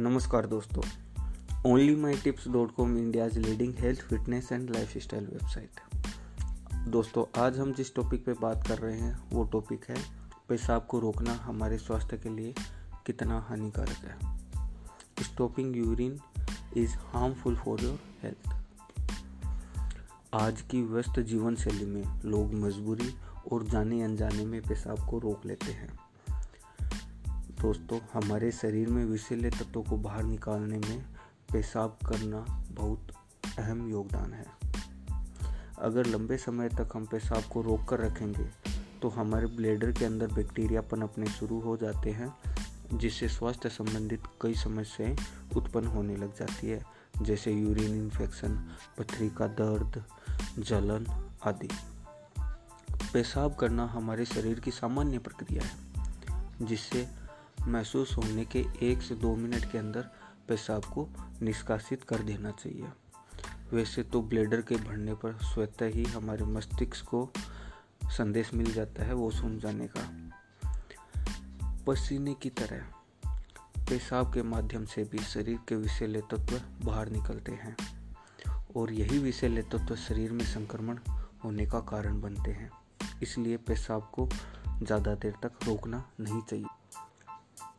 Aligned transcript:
नमस्कार 0.00 0.46
दोस्तों। 0.46 0.82
Only 1.70 1.94
my 1.96 2.14
tips 2.14 2.46
dot 2.48 2.70
com 2.74 2.96
India's 2.98 3.36
leading 3.38 3.74
health 3.78 4.00
fitness 4.00 4.52
and 4.52 4.70
lifestyle 4.98 5.26
website 5.26 5.80
दोस्तों, 6.88 7.24
आज 7.42 7.58
हम 7.58 7.72
जिस 7.72 7.94
टॉपिक 7.94 8.24
पे 8.24 8.32
बात 8.32 8.66
कर 8.68 8.78
रहे 8.78 8.98
हैं, 8.98 9.30
वो 9.30 9.44
टॉपिक 9.44 9.84
है 9.88 9.96
पेशाब 10.48 10.86
को 10.86 10.98
रोकना 10.98 11.32
हमारे 11.32 11.78
स्वास्थ्य 11.78 12.18
के 12.18 12.28
लिए 12.28 12.54
कितना 13.06 13.40
हानिकारक 13.40 14.04
है। 14.04 15.24
Stopping 15.24 15.76
urine 15.76 16.18
is 16.76 16.96
harmful 16.96 17.56
for 17.56 17.80
your 17.80 17.98
health 18.22 18.54
आज 20.34 20.62
की 20.62 20.82
व्यस्त 20.82 21.20
जीवन 21.20 21.56
शैली 21.56 21.86
में 21.86 22.20
लोग 22.24 22.54
मजबूरी 22.54 23.14
और 23.52 23.66
जाने 23.66 24.02
अनजाने 24.02 24.46
में 24.46 24.62
पेशाब 24.62 25.08
को 25.08 25.18
रोक 25.18 25.46
लेते 25.46 25.72
हैं। 25.72 25.98
दोस्तों, 27.60 27.98
हमारे 28.12 28.50
शरीर 28.52 28.88
में 28.88 29.04
विषैले 29.04 29.48
तत्वों 29.50 29.82
को 29.82 29.96
बाहर 29.96 30.22
निकालने 30.22 30.78
में 30.78 31.02
पेशाब 31.52 31.98
करना 32.06 32.38
बहुत 32.70 33.12
अहम 33.58 33.90
योगदान 33.90 34.32
है। 34.32 34.46
अगर 35.78 36.06
लंबे 36.06 36.36
समय 36.36 36.68
तक 36.68 36.90
हम 36.94 37.06
पेशाब 37.06 37.42
को 37.52 37.62
रोक 37.62 37.84
कर 37.88 38.00
रखेंगे 38.00 38.44
तो 39.02 39.08
हमारे 39.08 39.46
ब्लेडर 39.46 39.92
के 39.92 40.04
अंदर 40.04 40.32
बैक्टीरिया 40.32 40.80
पनपने 40.80 41.26
शुरू 41.26 41.60
हो 41.60 41.76
जाते 41.76 42.10
हैं, 42.10 42.32
जिससे 42.94 43.28
स्वास्थ्य 43.28 43.68
संबंधित 43.68 44.22
कई 44.42 44.54
समस्याएँ 44.54 45.16
उत्पन्न 45.56 45.86
होने 45.86 46.16
लग 46.16 46.34
जाती 46.36 46.66
है, 46.66 46.82
जैसे 47.22 47.52
यूरिन 47.52 47.96
इन्फेक्शन, 47.96 48.58
पथरी 48.98 49.30
का 49.30 49.46
दर्द, 49.46 50.04
जलन 50.58 51.06
आदि। 51.44 51.68
पेशाब 53.12 53.54
करना 53.54 53.86
हमारे 53.86 54.24
शरीर 54.24 54.60
की 54.60 54.70
सामान्य 54.70 55.18
प्रक्रिया 55.18 55.62
है, 55.62 56.66
जिससे 56.66 57.19
महसूस 57.66 58.16
होने 58.16 58.44
के 58.44 58.64
एक 58.82 59.02
से 59.02 59.14
दो 59.14 59.34
मिनट 59.36 59.70
के 59.72 59.78
अंदर 59.78 60.08
पेशाब 60.48 60.84
को 60.84 61.08
निष्कासित 61.42 62.04
कर 62.04 62.22
देना 62.22 62.50
चाहिए। 62.50 62.86
वैसे 63.72 64.02
तो 64.02 64.22
ब्लेडर 64.22 64.60
के 64.60 64.76
भरने 64.76 65.14
पर 65.14 65.36
स्वतः 65.44 65.86
ही 65.86 66.04
हमारे 66.04 66.44
मस्तिष्क 66.44 67.04
को 67.04 67.28
संदेश 68.16 68.54
मिल 68.54 68.72
जाता 68.72 69.04
है 69.04 69.14
वो 69.14 69.30
सुन 69.30 69.58
जाने 69.58 69.88
का। 69.96 70.08
पसीने 71.86 72.34
की 72.34 72.50
तरह, 72.50 72.82
पेशाब 73.88 74.32
के 74.34 74.42
माध्यम 74.42 74.84
से 74.84 75.04
भी 75.04 75.18
शरीर 75.18 75.58
के 75.68 75.76
विषैले 75.76 76.20
तत्व 76.30 76.60
बाहर 76.84 77.10
निकलते 77.10 77.52
हैं 77.52 77.76
और 78.76 78.92
यही 78.92 79.18
विषैले 79.18 79.62
तत्व 79.62 79.94
शरीर 79.98 80.32
में 80.32 80.44
संक्रमण 80.44 80.98
होने 81.44 81.66
का 81.66 81.80
कारण 81.90 82.20
बनते 82.20 82.50
हैं। 82.50 82.70
इसलिए 83.22 83.56
पेशाब 83.56 84.10
को 84.14 84.28
ज़्यादा 84.82 85.14
देर 85.14 85.34
तक 85.42 85.64
रोकना 85.66 86.04
नहीं 86.20 86.40
चाहिए। 86.40 86.66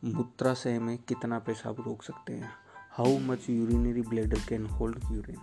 मूत्राशय 0.04 0.78
में 0.78 0.98
कितना 0.98 1.38
पेशाब 1.38 1.76
रोक 1.86 2.02
सकते 2.02 2.32
हैं? 2.32 2.50
How 2.90 3.18
much 3.18 3.50
urinary 3.50 4.02
bladder 4.02 4.38
can 4.48 4.66
hold 4.66 4.98
urine 5.12 5.36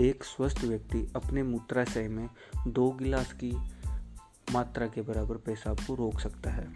एक 0.00 0.24
स्वस्थ 0.24 0.64
व्यक्ति 0.64 1.12
अपने 1.16 1.42
मूत्राशय 1.42 2.08
में 2.08 2.30
दो 2.66 2.90
गिलास 2.90 3.32
की 3.32 3.52
मात्रा 4.52 4.86
के 4.86 5.02
बराबर 5.02 5.36
पेशाब 5.36 5.76
को 5.80 5.94
रोक 5.94 6.20
सकता 6.20 6.50
है। 6.50 6.68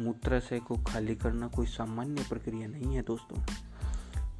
मूत्राशय 0.00 0.58
को 0.58 0.76
खाली 0.76 1.16
करना 1.16 1.48
कोई 1.48 1.66
सामान्य 1.66 2.26
प्रक्रिया 2.28 2.68
नहीं 2.68 2.96
है 2.96 3.02
दोस्तों। 3.02 3.44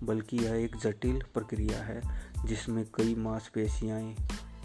बल्कि 0.07 0.37
यह 0.37 0.55
एक 0.55 0.77
जटिल 0.77 1.23
प्रक्रिया 1.35 1.83
है, 1.83 2.03
जिसमें 2.47 2.85
कई 2.85 3.15
मांसपेशियाँ, 3.15 4.01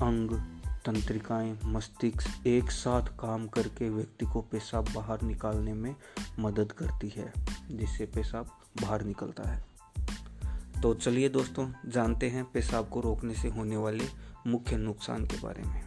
अंग 0.01 0.54
तंत्रिकाएँ, 0.85 1.59
मस्तिष्क 1.65 2.47
एक 2.47 2.71
साथ 2.71 3.01
काम 3.01 3.47
करके 3.47 3.89
व्यक्ति 3.89 4.25
को 4.25 4.41
पेशाब 4.41 4.85
बाहर 4.95 5.21
निकालने 5.21 5.73
में 5.73 5.95
मदद 6.39 6.71
करती 6.71 7.09
है, 7.09 7.33
जिससे 7.71 8.05
पेशाब 8.05 8.45
बाहर 8.81 9.03
निकलता 9.03 9.49
है। 9.49 9.65
तो 10.81 10.93
चलिए 10.93 11.29
दोस्तों, 11.29 11.73
जानते 11.85 12.29
हैं 12.29 12.51
पेशाब 12.51 12.89
को 12.89 13.01
रोकने 13.01 13.33
से 13.33 13.49
होने 13.49 13.77
वाले 13.77 14.05
मुख्य 14.47 14.77
नुकसान 14.77 15.25
के 15.25 15.37
बारे 15.41 15.63
में। 15.63 15.85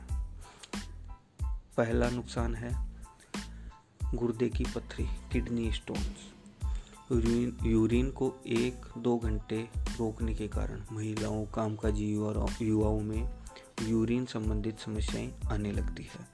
पहला 1.76 2.10
नुकसान 2.10 2.54
है 2.54 2.88
गुर्दे 4.14 4.48
की 4.48 4.64
पथरी, 4.64 5.06
किडनी 5.32 5.72
स्टोन्स 5.72 6.34
यूरिन 7.12 7.56
यूरिन 7.62 8.10
को 8.10 8.34
एक 8.46 8.86
दो 8.98 9.18
घंटे 9.18 9.68
रोकने 9.76 10.34
के 10.34 10.48
कारण 10.48 10.82
महिलाओं 10.92 11.46
कामकाजी 11.46 12.12
युवाओं 12.60 13.00
में 13.00 13.37
यूरिन 13.82 14.24
संबंधित 14.24 14.78
समस्याएँ 14.78 15.32
आने 15.52 15.72
लगती 15.72 16.02
है, 16.02 16.26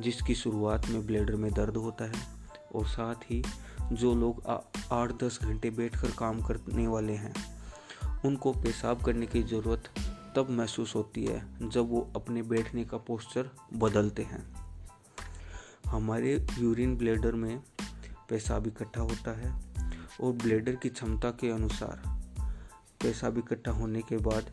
जिसकी 0.00 0.34
शुरुआत 0.34 0.86
में 0.88 1.06
ब्लेडर 1.06 1.36
में 1.36 1.52
दर्द 1.52 1.76
होता 1.76 2.04
है 2.04 2.22
और 2.74 2.86
साथ 2.86 3.30
ही 3.30 3.42
जो 3.92 4.14
लोग 4.14 4.42
आठ 4.92 5.12
दस 5.22 5.38
घंटे 5.42 5.70
बैठकर 5.70 6.10
काम 6.10 6.40
करने 6.42 6.86
वाले 6.86 7.12
हैं, 7.12 7.34
उनको 8.24 8.52
पेशाब 8.52 9.02
करने 9.02 9.26
की 9.26 9.42
ज़रूरत 9.42 9.88
तब 10.36 10.50
महसूस 10.50 10.94
होती 10.94 11.24
है 11.24 11.68
जब 11.68 11.90
वो 11.90 12.00
अपने 12.16 12.42
बैठने 12.42 12.84
का 12.84 12.96
पोस्चर 12.96 13.50
बदलते 13.74 14.22
हैं। 14.22 14.42
हमारे 15.86 16.46
यूरिन 16.58 16.96
ब्लेडर 16.96 17.32
में 17.32 17.62
पेशाब 18.28 18.66
इकट्ठा 18.66 19.00
होता 19.00 19.38
है 19.38 19.52
और 20.20 20.32
ब्लेडर 20.32 20.72
की 20.72 20.88
क्षमता 20.88 21.30
के 21.30 21.50
अनुसार 21.50 22.02
पेशाब 23.02 23.38
इकट्ठा 23.38 23.70
होने 23.70 24.02
के 24.02 24.16
बाद 24.16 24.50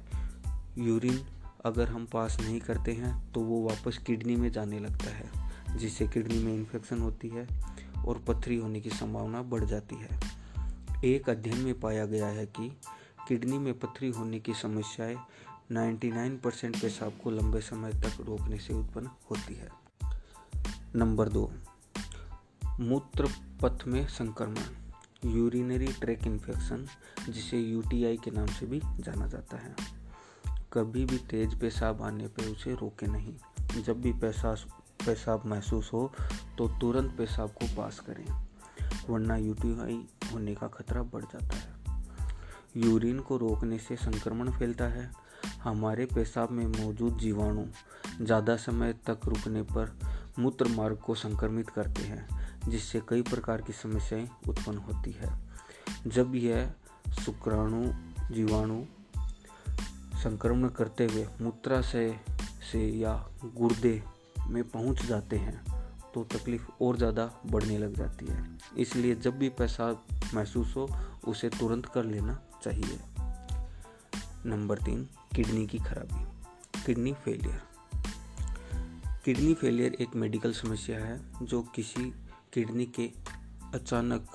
यूरिन 0.78 1.26
अगर 1.66 1.88
हम 1.88 2.06
पास 2.06 2.38
नहीं 2.42 2.60
करते 2.60 2.94
हैं 2.94 3.32
तो 3.32 3.42
वो 3.42 3.70
वापस 3.70 3.98
किडनी 3.98 4.36
में 4.36 4.52
जाने 4.52 4.80
लगता 4.80 5.10
है, 5.10 5.30
जिससे 5.78 6.08
किडनी 6.08 6.44
में 6.44 6.54
इन्फेक्शन 6.54 7.00
होती 7.00 7.30
है 7.30 7.48
और 8.06 8.20
पथरी 8.28 8.56
होने 8.56 8.82
की 8.82 8.90
संभावना 8.90 9.42
बढ़ 9.42 9.66
जाती 9.66 9.96
है। 9.96 10.20
एक 11.06 11.30
अध्ययन 11.30 11.58
में 11.58 11.80
पाया 11.80 12.06
गया 12.06 12.28
है 12.28 12.46
कि 12.46 12.78
किडनी 13.28 13.58
में 13.58 13.80
पथरी 13.80 14.10
होने 14.10 14.40
की 14.40 14.54
समस्याएँ 14.54 15.18
99 15.72 16.40
परसेंट 16.44 16.82
पेशाब 16.82 17.14
को 17.24 17.32
लंबे 17.32 17.62
समय 17.62 17.92
तक 17.92 18.22
रोकने 18.22 18.58
से 18.58 18.74
उत्पन्न 18.74 19.08
होती 19.32 19.56
है। 19.56 19.70
नंबर 20.96 21.30
दो, 21.30 21.52
मूत्र 22.80 23.28
पथ 23.62 23.88
में 23.88 24.08
संक्रमण 24.08 24.62
यूरिनरी 25.26 25.88
ट्रैक 25.88 26.28
इन्फेक्शन 26.28 26.88
जिसे 27.30 27.60
यूटीआई 27.60 28.18
के 28.18 28.32
नाम 28.32 28.48
से 28.48 28.66
भी 28.66 28.80
जाना 28.86 29.28
जाता 29.28 29.58
है। 29.58 29.99
कभी 30.74 31.06
भी 31.06 31.18
तेज 31.30 31.54
पेशाब 31.60 32.02
आने 32.02 32.28
पर 32.28 32.48
उसे 32.48 32.74
रोके 32.76 33.08
नहीं। 33.08 33.84
जब 33.84 34.02
भी 34.02 34.12
पेशाब 34.14 34.58
पेशाब 35.00 35.46
महसूस 35.46 35.90
हो 35.94 36.12
तो 36.58 36.68
तुरंत 36.80 37.12
पेशाब 37.18 37.50
को 37.52 37.68
पास 37.76 38.00
करें, 38.00 38.26
वरना 39.10 39.36
यूटीआई 39.38 40.04
होने 40.34 40.56
का 40.56 40.68
खतरा 40.68 41.02
बढ़ 41.04 41.24
जाता 41.24 41.58
है। 41.58 41.78
यूरिन 42.78 43.20
को 43.20 43.38
रोकने 43.38 43.78
से 43.78 43.96
संक्रमण 43.96 44.52
फैलता 44.52 44.86
है। 44.88 45.10
हमारे 45.64 46.06
पेशाब 46.06 46.52
में 46.52 46.66
मौजूद 46.68 47.18
जीवाणु 47.18 47.66
ज़्यादा 48.22 48.56
समय 48.58 48.94
तक 49.08 49.20
रुकने 49.26 49.62
पर 49.66 49.98
मूत्र 50.40 50.68
मार्ग 50.68 50.98
को 50.98 51.16
संक्रमित 51.16 51.70
करते 51.70 52.02
हैं, 52.02 52.28
जिससे 52.70 53.02
कई 53.10 53.22
प्रकार 53.24 53.62
की 53.62 53.74
समस्याएँ 53.74 54.28
उत्पन्न 54.48 54.78
होती 54.78 55.12
है। 55.12 55.30
जब 56.08 56.36
यह 56.36 56.72
शुक्राणु, 57.16 57.84
जीवाणु 58.32 58.82
संक्रमण 60.24 60.70
करते 60.70 61.06
हुए 61.06 61.26
मूत्राशय 61.42 62.20
से 62.72 62.80
या 62.90 63.14
गुर्दे 63.56 64.02
में 64.48 64.64
पहुँच 64.64 65.02
जाते 65.06 65.36
हैं 65.36 65.62
तो 66.14 66.24
तकलीफ़ 66.24 66.68
और 66.82 66.98
ज़्यादा 66.98 67.30
बढ़ने 67.46 67.78
लग 67.78 67.94
जाती 67.96 68.26
है। 68.26 68.58
इसलिए 68.78 69.16
जब 69.16 69.38
भी 69.38 69.50
पेशाब 69.50 70.06
महसूस 70.34 70.76
हो, 70.76 70.90
उसे 71.28 71.50
तुरंत 71.50 71.86
कर 71.86 72.04
लेना 72.04 72.40
चाहिए। 72.64 73.00
नंबर 74.46 74.78
तीन, 74.78 75.08
किडनी 75.36 75.66
की 75.68 75.78
खराबी। 75.78 76.84
Kidney 76.86 77.14
failure. 77.14 77.62
किडनी 79.26 79.54
फेलियर 79.54 79.94
एक 79.94 80.16
मेडिकल 80.16 80.54
समस्या 80.54 81.00
है, 81.00 81.20
जो 81.42 81.62
किसी 81.76 82.14
किडनी 82.54 82.86
के 82.86 83.10
अचानक 83.74 84.28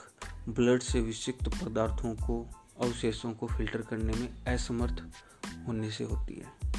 ब्लड 0.48 0.82
से 0.82 1.00
विषिक्त 1.00 1.48
पदार्थों 1.48 2.14
को 2.14 2.46
अवशेषों 2.84 3.32
को 3.32 3.46
फ़िल्टर 3.46 3.82
करने 3.82 4.12
में 4.12 4.44
असमर्थ 4.46 5.02
होने 5.68 5.90
से 5.90 6.04
होती 6.04 6.34
है। 6.34 6.72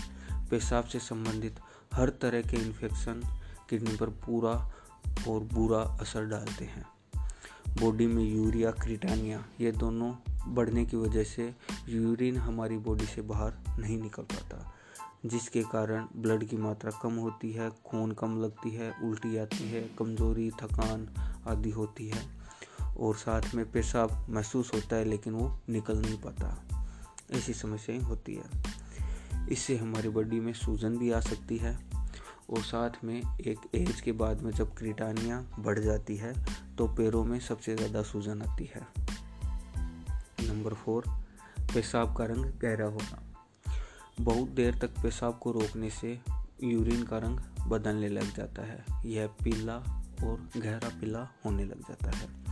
पेशाब 0.50 0.86
से 0.86 1.00
संबंधित 1.00 1.60
हर 1.94 2.10
तरह 2.10 2.42
के 2.42 2.58
इन्फेक्शन 2.58 3.22
किडनी 3.70 3.96
पर 3.98 4.10
पूरा 4.10 4.74
और 5.28 5.40
बुरा 5.54 5.80
असर 6.02 6.26
डालते 6.26 6.66
हैं। 6.66 6.86
बॉडी 7.82 8.08
में 8.08 8.24
यूरिया 8.24 8.72
क्रिटानिया 8.72 9.46
ये 9.62 9.72
दोनों 9.72 10.14
बढ़ने 10.48 10.86
की 10.86 10.98
वजह 10.98 11.24
से 11.24 11.56
यूरिन 11.90 12.38
हमारी 12.38 12.78
बॉडी 12.78 13.06
से 13.06 13.22
बाहर 13.22 13.54
नहीं 13.80 14.02
निकल 14.02 14.24
पाता, 14.24 14.76
जिसके 15.26 15.64
कारण 15.64 16.08
ब्लड 16.16 16.44
की 16.44 16.58
मात्रा 16.58 16.92
कम 17.04 17.16
होती 17.16 17.52
है, 17.52 17.70
खून 17.86 18.12
कम 18.12 18.42
लगती 18.42 18.72
है, 18.72 18.92
उल्टी 19.04 19.38
आती 19.38 19.70
है, 19.70 19.82
कमज़ोरी, 20.00 20.50
थकान 20.52 21.08
आदि 21.48 21.72
होती 21.72 22.08
है। 22.10 22.35
और 22.98 23.16
साथ 23.16 23.54
में 23.56 23.72
पेशाब 23.72 24.26
महसूस 24.30 24.72
होता 24.74 24.96
है, 24.96 25.06
लेकिन 25.06 25.34
वो 25.34 25.60
निकल 25.70 25.98
नहीं 25.98 26.18
पाता। 26.18 26.68
ऐसी 27.32 27.54
समस्याएँ 27.54 28.00
होती 28.00 28.36
है। 28.36 28.74
इससे 29.52 29.78
हमारी 29.78 30.10
बॉडी 30.10 30.40
में 30.40 30.54
सूजन 30.54 30.98
भी 30.98 31.12
आ 31.12 31.20
सकती 31.20 31.58
है 31.58 31.78
और 32.50 32.62
साथ 32.62 33.04
में 33.04 33.16
एक 33.16 33.60
एज 33.76 34.02
के 34.02 34.12
बाद 34.12 34.42
में 34.42 34.52
जब 34.52 34.76
क्रिटानिया 34.76 35.40
बढ़ 35.60 35.80
जाती 35.80 36.16
है 36.16 36.34
तो 36.76 36.88
पैरों 36.88 37.24
में 37.26 37.40
सबसे 37.40 37.76
ज़्यादा 37.76 38.04
सूजन 38.04 38.42
आती 38.42 38.70
है। 38.76 38.88
नंबर 40.48 40.74
फोर, 40.74 41.04
पेशाब 41.74 42.16
का 42.16 42.26
रंग 42.26 42.46
गहरा 42.62 42.86
होना। 42.86 43.22
बहुत 44.20 44.50
देर 44.50 44.78
तक 44.78 45.02
पेशाब 45.04 45.40
को 45.40 45.52
रोकने 45.52 45.90
से 45.90 46.20
यूरिन 46.64 47.04
का 47.04 47.18
रंग 47.18 47.40
बदलने 47.68 48.10
लग 48.10 48.36
जाता 48.36 48.62
है। 48.62 48.86
यह 49.06 49.28
पीला 49.28 49.76
और 50.24 50.50
गहरा 50.58 50.90
पीला 50.90 51.28
होने 51.46 51.66
लग 51.66 51.82
जाता 51.82 52.18
है। 52.18 52.45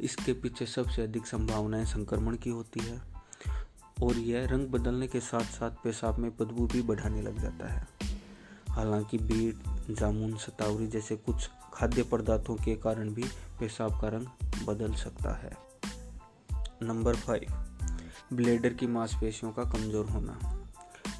इसके 0.00 0.32
पीछे 0.32 0.66
सबसे 0.66 1.02
अधिक 1.02 1.26
संभावनाएँ 1.26 1.84
संक्रमण 1.84 2.36
की 2.36 2.50
होती 2.50 2.80
है, 2.80 3.00
और 4.02 4.16
यह 4.16 4.46
रंग 4.46 4.68
बदलने 4.68 5.06
के 5.06 5.20
साथ 5.20 5.44
साथ 5.52 5.70
पेशाब 5.84 6.18
में 6.18 6.30
बदबू 6.30 6.66
भी 6.66 6.82
बढ़ाने 6.82 7.22
लग 7.22 7.38
जाता 7.38 7.72
है। 7.72 7.86
हालाँकि 8.70 9.18
बीट, 9.18 9.56
जामुन, 9.90 10.36
सतावरी 10.36 10.86
जैसे 10.86 11.16
कुछ 11.16 11.48
खाद्य 11.72 12.02
पदार्थों 12.02 12.56
के 12.56 12.74
कारण 12.76 13.10
भी 13.10 13.24
पेशाब 13.60 14.00
का 14.00 14.08
रंग 14.08 14.66
बदल 14.66 14.94
सकता 14.94 15.34
है। 15.34 15.52
नंबर 16.82 17.16
फाइव, 17.16 17.52
ब्लेडर 18.32 18.74
की 18.74 18.86
मांसपेशियों 18.86 19.52
का 19.52 19.64
कमज़ोर 19.64 20.06
होना। 20.06 20.38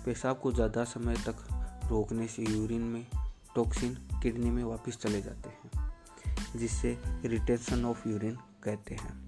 पेशाब 0.05 0.39
को 0.39 0.53
ज़्यादा 0.53 0.85
समय 0.85 1.17
तक 1.29 1.47
रोकने 1.91 2.27
से 2.27 2.43
यूरिन 2.43 2.83
में, 2.83 3.07
टॉक्सिन, 3.55 3.95
किडनी 4.23 4.51
में 4.51 4.63
वापस 4.65 4.97
चले 4.97 5.21
जाते 5.23 5.49
हैं, 5.49 5.93
जिससे 6.57 6.99
रिटेंशन 7.25 7.85
ऑफ़ 7.85 8.09
यूरिन 8.09 8.39
कहते 8.65 8.95
हैं। 8.95 9.19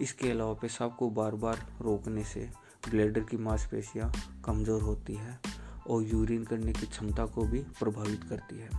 इसके 0.00 0.30
अलावा 0.30 0.52
पेशाब 0.52 0.96
को 0.98 1.08
बार 1.10 1.34
बार 1.34 1.66
रोकने 1.82 2.24
से 2.24 2.48
ब्लेडर 2.90 3.20
की 3.20 3.36
मांसपेशियाँ 3.36 4.12
कमज़ोर 4.44 4.82
होती 4.82 5.14
है 5.14 5.38
और 5.90 6.02
यूरिन 6.02 6.44
करने 6.44 6.72
की 6.72 6.86
क्षमता 6.86 7.26
को 7.26 7.44
भी 7.44 7.58
प्रभावित 7.78 8.24
करती 8.24 8.58
है। 8.58 8.70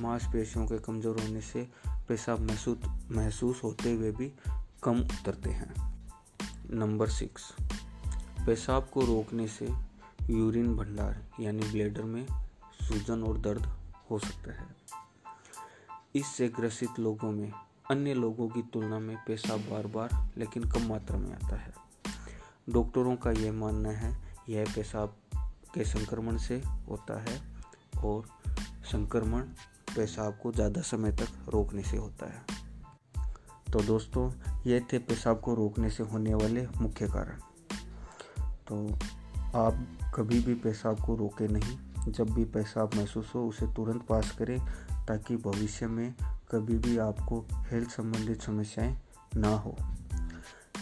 मांसपेशियों 0.00 0.66
के 0.66 0.78
कमज़ोर 0.78 1.20
होने 1.20 1.40
से 1.40 1.68
पेशाब 2.08 2.40
महसूस 2.40 2.78
महसूस 3.10 3.62
होते 3.64 3.92
हुए 3.92 4.10
भी 4.12 4.32
कम 4.82 5.00
उतरते 5.00 5.50
हैं। 5.50 5.74
नंबर 6.70 7.08
सिक्स 7.08 7.52
पेशाब 8.46 8.88
को 8.92 9.00
रोकने 9.00 9.46
से 9.48 9.68
यूरिन 10.30 10.74
भंडार 10.76 11.22
यानी 11.40 11.70
ब्लेडर 11.70 12.02
में 12.02 12.26
सूजन 12.82 13.22
और 13.22 13.38
दर्द 13.38 13.66
हो 14.10 14.18
सकता 14.18 14.52
है। 14.52 14.66
इससे 16.14 16.48
ग्रसित 16.48 16.98
लोगों 16.98 17.30
में 17.32 17.50
अन्य 17.90 18.14
लोगों 18.14 18.48
की 18.48 18.62
तुलना 18.62 18.98
में 18.98 19.16
पेशाब 19.26 19.60
बार 19.60 19.86
बार 19.86 20.30
लेकिन 20.38 20.64
कम 20.64 20.88
मात्रा 20.88 21.18
में 21.18 21.32
आता 21.32 21.56
है। 21.56 21.72
डॉक्टरों 22.70 23.16
का 23.16 23.30
यह 23.30 23.52
मानना 23.52 23.88
है, 23.88 24.16
यह 24.48 24.64
पेशाब 24.74 25.16
के 25.74 25.84
संक्रमण 25.84 26.36
से 26.36 26.62
होता 26.88 27.20
है 27.20 27.40
और 28.04 28.26
संक्रमण 28.84 29.42
पेशाब 29.96 30.38
को 30.42 30.52
ज़्यादा 30.52 30.80
समय 30.80 31.12
तक 31.12 31.28
रोकने 31.48 31.82
से 31.82 31.96
होता 31.96 32.26
है। 32.26 32.44
तो 33.72 33.80
दोस्तों, 33.80 34.30
ये 34.66 34.80
थे 34.80 34.98
पेशाब 34.98 35.40
को 35.40 35.54
रोकने 35.54 35.90
से 35.90 36.02
होने 36.02 36.34
वाले 36.34 36.66
मुख्य 36.80 37.08
कारण। 37.08 37.40
तो 38.68 38.86
आप 39.58 39.86
कभी 40.14 40.40
भी 40.40 40.54
पेशाब 40.54 41.00
को 41.00 41.16
रोके 41.16 41.48
नहीं। 41.48 42.12
जब 42.12 42.30
भी 42.30 42.44
पेशाब 42.44 42.90
महसूस 42.94 43.32
हो, 43.34 43.48
उसे 43.48 43.66
तुरंत 43.66 44.02
पास 44.02 44.30
करें 44.30 44.58
ताकि 45.06 45.36
भविष्य 45.36 45.86
में 45.86 46.14
कभी 46.50 46.78
भी 46.78 46.98
आपको 46.98 47.46
हेल्थ 47.52 47.90
संबंधित 47.90 48.42
समस्याएँ 48.42 48.98
ना 49.36 49.48
हो। 49.48 49.76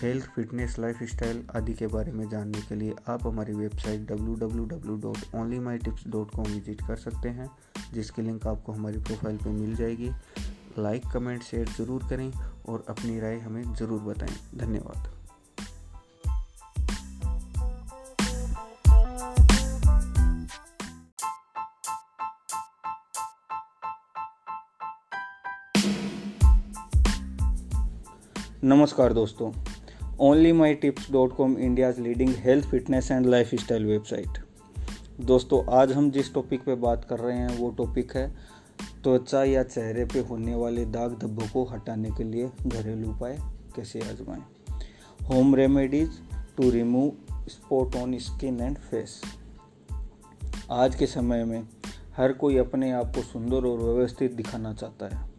हेल्थ 0.03 0.25
फिटनेस 0.25 0.79
लाइफ 0.79 0.99
स्टाइल 1.03 1.47
आदि 1.57 1.75
के 1.75 1.87
बारे 1.87 2.13
में 2.13 2.29
जानने 2.29 2.61
के 2.61 2.75
लिए 2.75 2.95
आप 3.09 3.27
हमारी 3.27 3.53
वेबसाइट 3.53 4.13
www.onlymytips.com 4.13 6.49
विज़िट 6.49 6.87
कर 6.87 6.97
सकते 6.97 7.29
हैं, 7.29 7.51
जिसकी 7.95 8.23
लिंक 8.23 8.47
आपको 8.47 8.73
हमारी 8.73 8.99
प्रोफ़ाइल 8.99 9.37
पर 9.37 9.49
मिल 9.49 9.77
जाएगी। 9.77 10.11
लाइक 10.79 11.03
कमेंट 11.13 11.43
शेयर 11.43 11.69
ज़रूर 11.69 12.07
करें 12.11 12.33
और 12.69 12.85
अपनी 12.89 13.21
राय 13.21 13.39
हमें 13.39 13.75
ज़रूर 13.75 14.01
बताएँ। 14.01 14.37
धन्यवाद। 14.55 15.14
नमस्कार 28.65 29.13
दोस्तों। 29.13 29.51
Only 30.21 30.53
my 30.53 30.75
tips 30.75 31.11
dot 31.13 31.35
com 31.37 31.57
India's 31.59 32.01
leading 32.01 32.31
health 32.35 32.67
fitness 32.67 33.11
and 33.11 33.27
lifestyle 33.55 33.85
website 33.87 34.39
दोस्तों, 35.21 35.63
आज 35.73 35.93
हम 35.93 36.11
जिस 36.11 36.33
टॉपिक 36.35 36.65
पे 36.65 36.75
बात 36.75 37.05
कर 37.05 37.19
रहे 37.19 37.37
हैं, 37.39 37.59
वो 37.59 37.71
टॉपिक 37.71 38.17
है 38.17 38.35
त्वचा 39.03 39.45
या 39.45 39.63
चेहरे 39.63 40.05
पे 40.05 40.19
होने 40.21 40.55
वाले 40.55 40.85
दाग 40.85 41.19
धब्बों 41.19 41.47
को 41.47 41.65
हटाने 41.65 42.11
के 42.11 42.25
लिए 42.25 42.51
घरेलू 42.67 43.11
उपाय 43.11 43.39
कैसे 43.77 44.01
आजमाएँ। 44.01 44.43
Home 45.29 45.55
remedies 45.55 46.19
to 46.57 46.71
remove 46.71 47.13
spot 47.49 47.97
on 47.97 48.19
skin 48.19 48.61
and 48.61 48.79
face 48.79 49.21
आज 50.71 50.95
के 50.95 51.07
समय 51.07 51.45
में 51.45 51.69
हर 52.17 52.33
कोई 52.33 52.57
अपने 52.57 52.93
आप 52.93 53.15
को 53.15 53.23
सुंदर 53.23 53.57
और 53.57 53.79
व्यवस्थित 53.79 54.33
दिखाना 54.33 54.75
चाहता 54.75 55.15
है। 55.15 55.34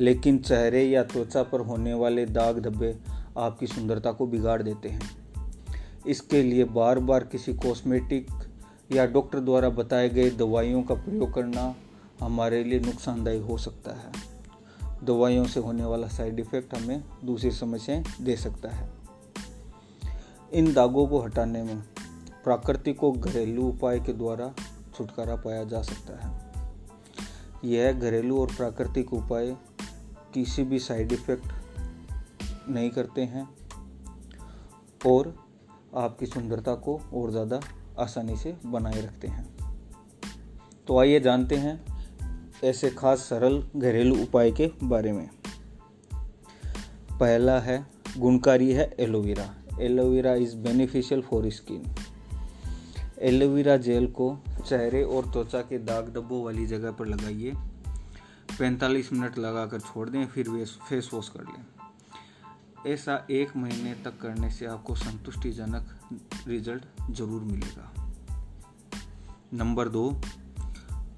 लेकिन 0.00 0.38
चेहरे 0.38 0.84
या 0.84 1.04
त्वचा 1.04 1.42
पर 1.42 1.60
होने 1.60 1.94
वाले 1.94 2.26
दाग 2.26 2.58
धब्बे 2.58 2.98
आपकी 3.38 3.66
सुंदरता 3.66 4.12
को 4.12 4.26
बिगाड़ 4.26 4.62
देते 4.62 4.88
हैं। 4.88 5.18
इसके 6.06 6.42
लिए 6.42 6.64
बार 6.64 6.98
बार 6.98 7.24
किसी 7.24 7.54
कॉस्मेटिक 7.54 8.26
या 8.92 9.06
डॉक्टर 9.06 9.40
द्वारा 9.40 9.68
बताए 9.68 10.08
गए 10.08 10.30
दवाइयों 10.30 10.82
का 10.82 10.94
प्रयोग 10.94 11.34
करना 11.34 11.74
हमारे 12.20 12.64
लिए 12.64 12.80
नुकसानदायी 12.80 13.40
हो 13.40 13.58
सकता 13.58 13.90
है। 13.90 14.12
दवाइयों 15.04 15.44
से 15.44 15.60
होने 15.60 15.84
वाला 15.84 16.08
साइड 16.08 16.40
इफ़ेक्ट 16.40 16.74
हमें 16.74 17.04
दूसरी 17.24 17.50
समस्याएँ 17.50 18.04
दे 18.20 18.36
सकता 18.36 18.68
है। 18.68 18.90
इन 20.52 20.72
दागों 20.72 21.06
को 21.06 21.20
हटाने 21.20 21.62
में 21.62 21.82
प्राकृतिक 22.44 23.04
और 23.04 23.16
घरेलू 23.16 23.62
उपाय 23.62 24.00
के 24.00 24.12
द्वारा 24.12 24.54
छुटकारा 24.96 25.36
पाया 25.36 25.64
जा 25.64 25.82
सकता 25.82 26.28
है। 26.28 26.48
यह 27.64 27.92
घरेलू 27.92 28.40
और 28.40 28.46
प्राकृतिक 28.46 29.12
उपाय 29.12 29.56
किसी 30.38 30.62
भी 30.64 30.78
साइड 30.78 31.12
इफ़ेक्ट 31.12 32.68
नहीं 32.68 32.90
करते 32.90 33.22
हैं 33.22 33.48
और 35.06 35.34
आपकी 35.96 36.26
सुंदरता 36.26 36.74
को 36.74 37.00
और 37.14 37.30
ज़्यादा 37.30 37.60
आसानी 37.98 38.36
से 38.36 38.56
बनाए 38.66 39.00
रखते 39.02 39.28
हैं। 39.28 39.46
तो 40.86 40.98
आइए 40.98 41.20
जानते 41.20 41.56
हैं 41.56 41.80
ऐसे 42.64 42.90
खास 42.90 43.18
सरल 43.18 43.62
घरेलू 43.76 44.22
उपाय 44.22 44.50
के 44.50 44.70
बारे 44.82 45.12
में। 45.12 45.28
पहला 47.20 47.58
है, 47.60 47.86
गुणकारी 48.18 48.72
है 48.72 48.94
aloe vera. 48.98 49.54
Aloe vera 49.80 50.34
is 50.34 50.56
beneficial 50.56 51.22
for 51.22 51.50
skin. 51.50 51.94
Aloe vera 53.18 53.76
gel 53.76 54.06
को 54.06 54.38
चेहरे 54.68 55.02
और 55.02 55.30
त्वचा 55.32 55.60
के 55.60 55.78
दाग 55.78 56.14
धब्बों 56.14 56.44
वाली 56.44 56.66
जगह 56.66 56.92
पर 56.92 57.06
लगाइए। 57.06 57.52
45 58.58 59.12
मिनट 59.12 59.38
लगाकर 59.38 59.80
छोड़ 59.80 60.10
दें, 60.10 60.26
फिर 60.26 60.66
फेस 60.66 61.10
वॉश 61.14 61.28
कर 61.28 61.40
लें। 61.40 61.64
ऐसा 62.92 63.26
एक 63.30 63.56
महीने 63.56 63.94
तक 63.94 64.20
करने 64.20 64.50
से 64.50 64.66
आपको 64.66 64.94
संतुष्टिजनक 64.94 66.00
रिज़ल्ट 66.46 66.84
ज़रूर 67.10 67.42
मिलेगा। 67.42 67.92
नंबर 69.54 69.88
दो, 69.88 70.20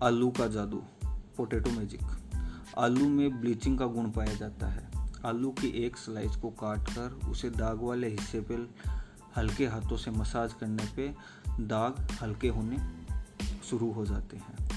आलू 0.03 0.31
का 0.31 0.47
जादू, 0.47 0.83
पोटैटो 1.05 1.71
मैजिक। 1.71 2.01
आलू 2.79 3.09
में 3.09 3.41
ब्लीचिंग 3.41 3.79
का 3.79 3.87
गुण 3.87 4.11
पाया 4.11 4.35
जाता 4.35 4.67
है। 4.67 4.91
आलू 5.27 5.51
की 5.51 5.69
एक 5.69 5.97
स्लाइस 5.97 6.37
को 6.37 6.51
काट 6.51 6.79
कर 6.79 7.31
उसे 7.31 7.51
दाग 7.51 7.83
वाले 7.83 8.09
हिस्से 8.09 8.41
पर 8.41 8.75
हल्के 9.37 9.67
हाथों 9.67 9.97
से 9.97 10.11
मसाज 10.11 10.53
करने 10.53 10.89
पे 10.97 11.15
दाग 11.61 12.09
हल्के 12.23 12.49
होने 12.49 12.79
शुरू 13.65 13.93
हो 13.93 14.07
जाते 14.07 14.37
हैं। 14.37 14.70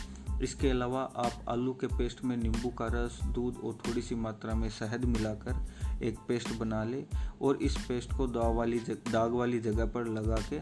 इसके 0.43 0.69
अलावा 0.69 1.01
आप 1.01 1.31
आलू 1.49 1.73
के 1.73 1.87
पेस्ट 1.87 2.23
में 2.23 2.37
नींबू 2.37 2.69
का 2.69 2.87
रस 2.91 3.19
दूध 3.23 3.57
और 3.57 3.73
थोड़ी 3.73 4.01
सी 4.01 4.15
मात्रा 4.15 4.55
में 4.55 4.69
शहद 4.69 5.05
मिलाकर 5.05 5.65
एक 6.03 6.19
पेस्ट 6.27 6.53
बना 6.53 6.83
लें 6.83 7.05
और 7.41 7.55
इस 7.55 7.77
पेस्ट 7.87 8.13
को 8.13 8.27
दाग 8.27 8.53
वाली 8.53 8.79
जग, 8.79 8.97
दाग 9.11 9.31
वाली 9.31 9.59
जगह 9.59 9.85
पर 9.85 10.07
लगा 10.07 10.37
के 10.49 10.59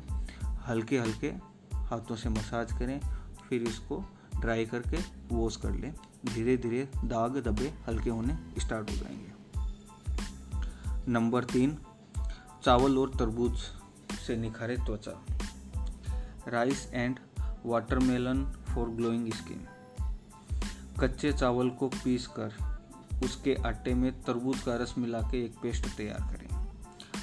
हल्के 0.48 1.00
हल्के 1.00 1.28
हाथों 1.76 2.16
से 2.16 2.30
मसाज 2.30 2.72
करें 2.72 3.02
फिर 3.50 3.64
इसको 3.64 4.04
ड्राई 4.40 4.66
करके 4.66 4.98
वॉश 5.36 5.56
कर 5.56 5.72
लें। 5.72 5.94
धीरे 6.26 6.58
धीरे 6.58 6.90
दाग 7.06 7.38
धब्बे 7.38 7.74
हल्के 7.88 8.10
होने 8.10 8.38
स्टार्ट 8.58 8.90
हो 8.90 8.96
जाएँगे। 8.96 9.32
नंबर 11.12 11.44
तीन 11.44 11.78
चावल 12.64 12.98
और 12.98 13.10
तरबूज 13.10 13.58
से 14.28 14.36
निखारे 14.36 14.78
त्वचा। 14.78 15.26
Rice 16.48 16.90
and 16.94 17.20
watermelon 17.66 18.46
for 18.46 18.90
glowing 18.90 19.34
skin. 19.34 19.68
कच्चे 21.02 21.34
चावल 21.34 21.70
को 21.70 21.88
पीस 21.88 22.28
कर 22.28 22.82
उसके 23.24 23.56
आटे 23.66 23.94
में 23.94 24.22
तरबूज 24.22 24.60
का 24.60 24.76
रस 24.76 24.96
मिला 24.98 25.22
के 25.22 25.46
एक 25.46 25.56
पेस्ट 25.64 25.98
तैयार 25.98 26.20
करें। 26.20 26.68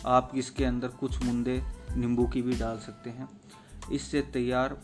आप 0.06 0.32
इसके 0.34 0.64
अंदर 0.64 0.88
कुछ 0.88 1.22
मुंदे, 1.22 1.62
नींबू 1.96 2.26
की 2.26 2.42
भी 2.42 2.56
डाल 2.56 2.78
सकते 2.78 3.10
हैं। 3.10 3.28
इससे 3.92 4.22
तैयार 4.22 4.74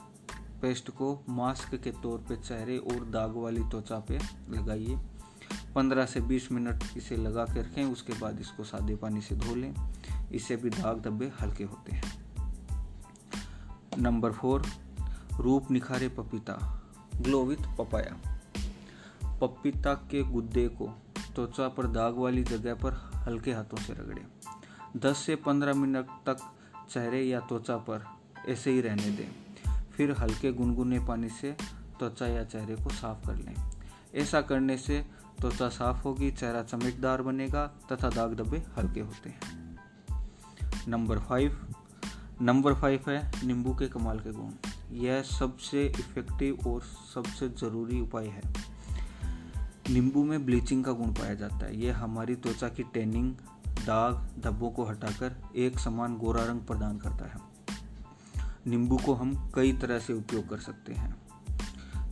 पेस्ट 0.63 0.91
को 0.91 1.25
मास्क 1.29 1.75
के 1.75 1.91
तौर 1.91 2.19
पे 2.19 2.37
चेहरे 2.37 2.79
और 2.79 3.05
दाग 3.05 3.37
वाली 3.37 3.61
त्वचा 3.61 3.99
पे 3.99 4.19
लगाइए। 4.51 4.97
15 5.75 6.07
से 6.07 6.21
20 6.21 6.53
मिनट 6.53 6.85
इसे 6.97 7.17
लगा 7.17 7.45
के 7.45 7.61
रखें, 7.61 7.85
उसके 7.85 8.13
बाद 8.13 8.41
इसको 8.41 8.65
सादे 8.65 8.97
पानी 8.97 9.21
से 9.21 9.37
धो 9.37 9.55
लें। 9.55 9.75
इससे 10.33 10.57
भी 10.57 10.71
दाग 10.71 11.01
धब्बे 11.01 11.33
हल्के 11.41 11.65
होते 11.65 11.97
हैं। 11.97 12.25
नंबर 13.99 14.33
फोर, 14.33 14.67
रूप 15.41 15.71
निखारे 15.71 16.09
पपीता, 16.09 16.83
ग्लो 17.17 17.45
विथ 17.45 17.77
पपाया। 17.79 18.34
पपीता 19.41 19.95
के 19.95 20.23
गुद्दे 20.23 20.69
को 20.69 20.87
त्वचा 21.35 21.69
पर 21.69 21.87
दाग 21.87 22.17
वाली 22.17 22.45
जगह 22.45 22.75
पर 22.75 23.11
हल्के 23.14 23.53
हाथों 23.53 23.76
से 23.76 23.93
रगड़ें। 23.93 24.26
10 24.97 25.19
से 25.19 25.37
15 25.37 25.75
मिनट 25.75 26.07
तक 26.07 26.37
चेहरे 26.91 27.23
या 27.23 27.41
त्वचा 27.41 27.76
पर 27.76 28.05
ऐसे 28.49 28.71
ही 28.71 28.81
रहने 28.81 29.11
दें। 29.11 29.29
फिर 29.93 30.12
हल्के 30.12 30.53
गुनगुने 30.53 31.00
पानी 31.00 31.29
से 31.29 31.53
त्वचा 31.99 32.26
या 32.26 32.45
चेहरे 32.45 32.76
को 32.76 32.91
साफ़ 32.91 33.26
कर 33.26 33.35
लें। 33.35 33.55
ऐसा 34.14 34.41
करने 34.41 34.79
से 34.79 35.07
त्वचा 35.41 35.69
साफ़ 35.69 36.03
होगी, 36.03 36.31
चेहरा 36.31 36.62
चमकदार 36.62 37.23
बनेगा 37.23 37.67
तथा 37.67 38.11
दाग 38.11 38.35
धब्बे 38.35 38.59
हल्के 38.76 39.00
होते 39.00 39.31
हैं। 39.31 39.79
Number 40.88 41.19
five. 41.19 41.75
नंबर 42.43 42.75
फाइव 42.75 43.05
है 43.09 43.47
नींबू 43.47 43.75
के 43.75 43.88
कमाल 43.88 44.19
के 44.19 44.33
गुण। 44.33 44.50
यह 44.93 45.23
सबसे 45.23 45.87
इफ़ेक्टिव 45.87 46.59
और 46.67 46.83
सबसे 47.14 47.49
ज़रूरी 47.49 48.00
उपाय 48.00 48.26
है। 48.26 48.63
नींबू 49.91 50.25
में 50.25 50.47
ब्लीचिंग 50.47 50.85
का 50.85 50.93
गुण 50.93 51.07
पाया 51.07 51.35
जाता 51.35 51.57
है। 51.57 51.81
यह 51.81 51.99
हमारी 51.99 52.35
त्वचा 52.35 52.69
की 52.69 52.83
टैनिंग, 52.83 53.35
दाग, 53.69 54.29
धब्बों 54.41 54.71
को 54.71 54.85
हटाकर 54.85 55.37
एक 55.57 55.79
समान 55.79 56.17
गोरा 56.17 56.45
रंग 56.45 56.61
प्रदान 56.61 56.99
करता 56.99 57.25
है। 57.25 57.55
नींबू 58.67 58.97
को 58.97 59.14
हम 59.14 59.53
कई 59.55 59.73
तरह 59.73 59.99
से 59.99 60.12
उपयोग 60.12 60.49
कर 60.49 60.59
सकते 60.59 60.93
हैं। 60.93 61.17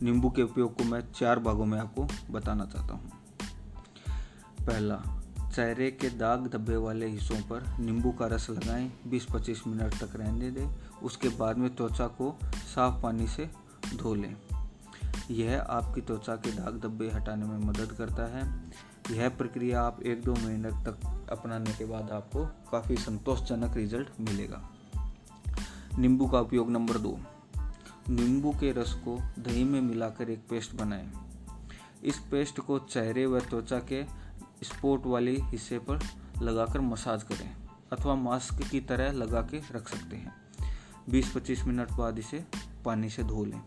नींबू 0.01 0.29
के 0.29 0.41
उपयोग 0.41 0.77
को 0.77 0.83
मैं 0.83 1.11
चार 1.11 1.39
भागों 1.39 1.65
में 1.65 1.79
आपको 1.79 2.07
बताना 2.31 2.65
चाहता 2.65 2.93
हूँ। 2.93 3.11
पहला, 4.67 5.23
चेहरे 5.55 5.91
के 5.91 6.09
दाग 6.09 6.47
धब्बे 6.47 6.75
वाले 6.75 7.07
हिस्सों 7.07 7.35
पर 7.35 7.77
नींबू 7.79 8.11
का 8.11 8.27
रस 8.27 8.49
लगाएँ 8.49 8.91
20-25 9.07 9.67
मिनट 9.67 9.93
तक 9.93 10.09
रहने 10.15 10.51
दें। 10.51 10.67
उसके 11.03 11.29
बाद 11.29 11.57
में 11.57 11.75
त्वचा 11.75 12.07
को 12.07 12.39
साफ़ 12.75 13.03
पानी 13.03 13.27
से 13.27 13.49
धो 13.95 14.15
लें। 14.15 14.35
यह 15.31 15.61
आपकी 15.61 16.01
त्वचा 16.01 16.35
के 16.35 16.51
दाग 16.51 16.79
धब्बे 16.79 17.09
हटाने 17.09 17.45
में 17.45 17.57
मदद 17.57 17.91
करता 17.97 18.37
है। 18.37 18.71
यह 19.11 19.29
प्रक्रिया 19.29 19.81
आप 19.81 20.03
एक 20.03 20.23
दो 20.23 20.33
महीने 20.33 20.71
तक 20.71 21.27
अपनाने 21.31 21.73
के 21.73 21.85
बाद 21.85 22.11
आपको 22.11 22.45
काफ़ी 22.45 22.95
संतोषजनक 22.95 23.75
रिज़ल्ट 23.75 24.09
मिलेगा। 24.19 24.69
नींबू 25.99 26.27
का 26.27 26.39
उपयोग 26.39 26.71
नंबर 26.71 26.97
दो। 26.97 27.19
नींबू 28.09 28.51
के 28.51 28.71
रस 28.71 28.93
को 28.93 29.21
दही 29.39 29.63
में 29.63 29.81
मिलाकर 29.81 30.29
एक 30.29 30.39
पेस्ट 30.49 30.75
बनाएँ। 30.75 31.11
इस 32.03 32.17
पेस्ट 32.17 32.59
को 32.59 32.79
चेहरे 32.79 33.25
व 33.25 33.39
त्वचा 33.39 33.79
के 33.79 34.03
स्पोर्ट 34.63 35.05
वाले 35.05 35.37
हिस्से 35.39 35.79
पर 35.79 35.99
लगाकर 36.41 36.79
मसाज 36.79 37.23
करें 37.23 37.55
अथवा 37.93 38.15
मास्क 38.15 38.63
की 38.63 38.79
तरह 38.79 39.11
लगा 39.11 39.41
के 39.41 39.61
रख 39.71 39.89
सकते 39.89 40.15
हैं। 40.15 40.35
20-25 41.09 41.63
मिनट 41.63 41.91
बाद 41.91 42.19
इसे 42.19 42.45
पानी 42.85 43.09
से 43.09 43.23
धो 43.23 43.45
लें। 43.45 43.61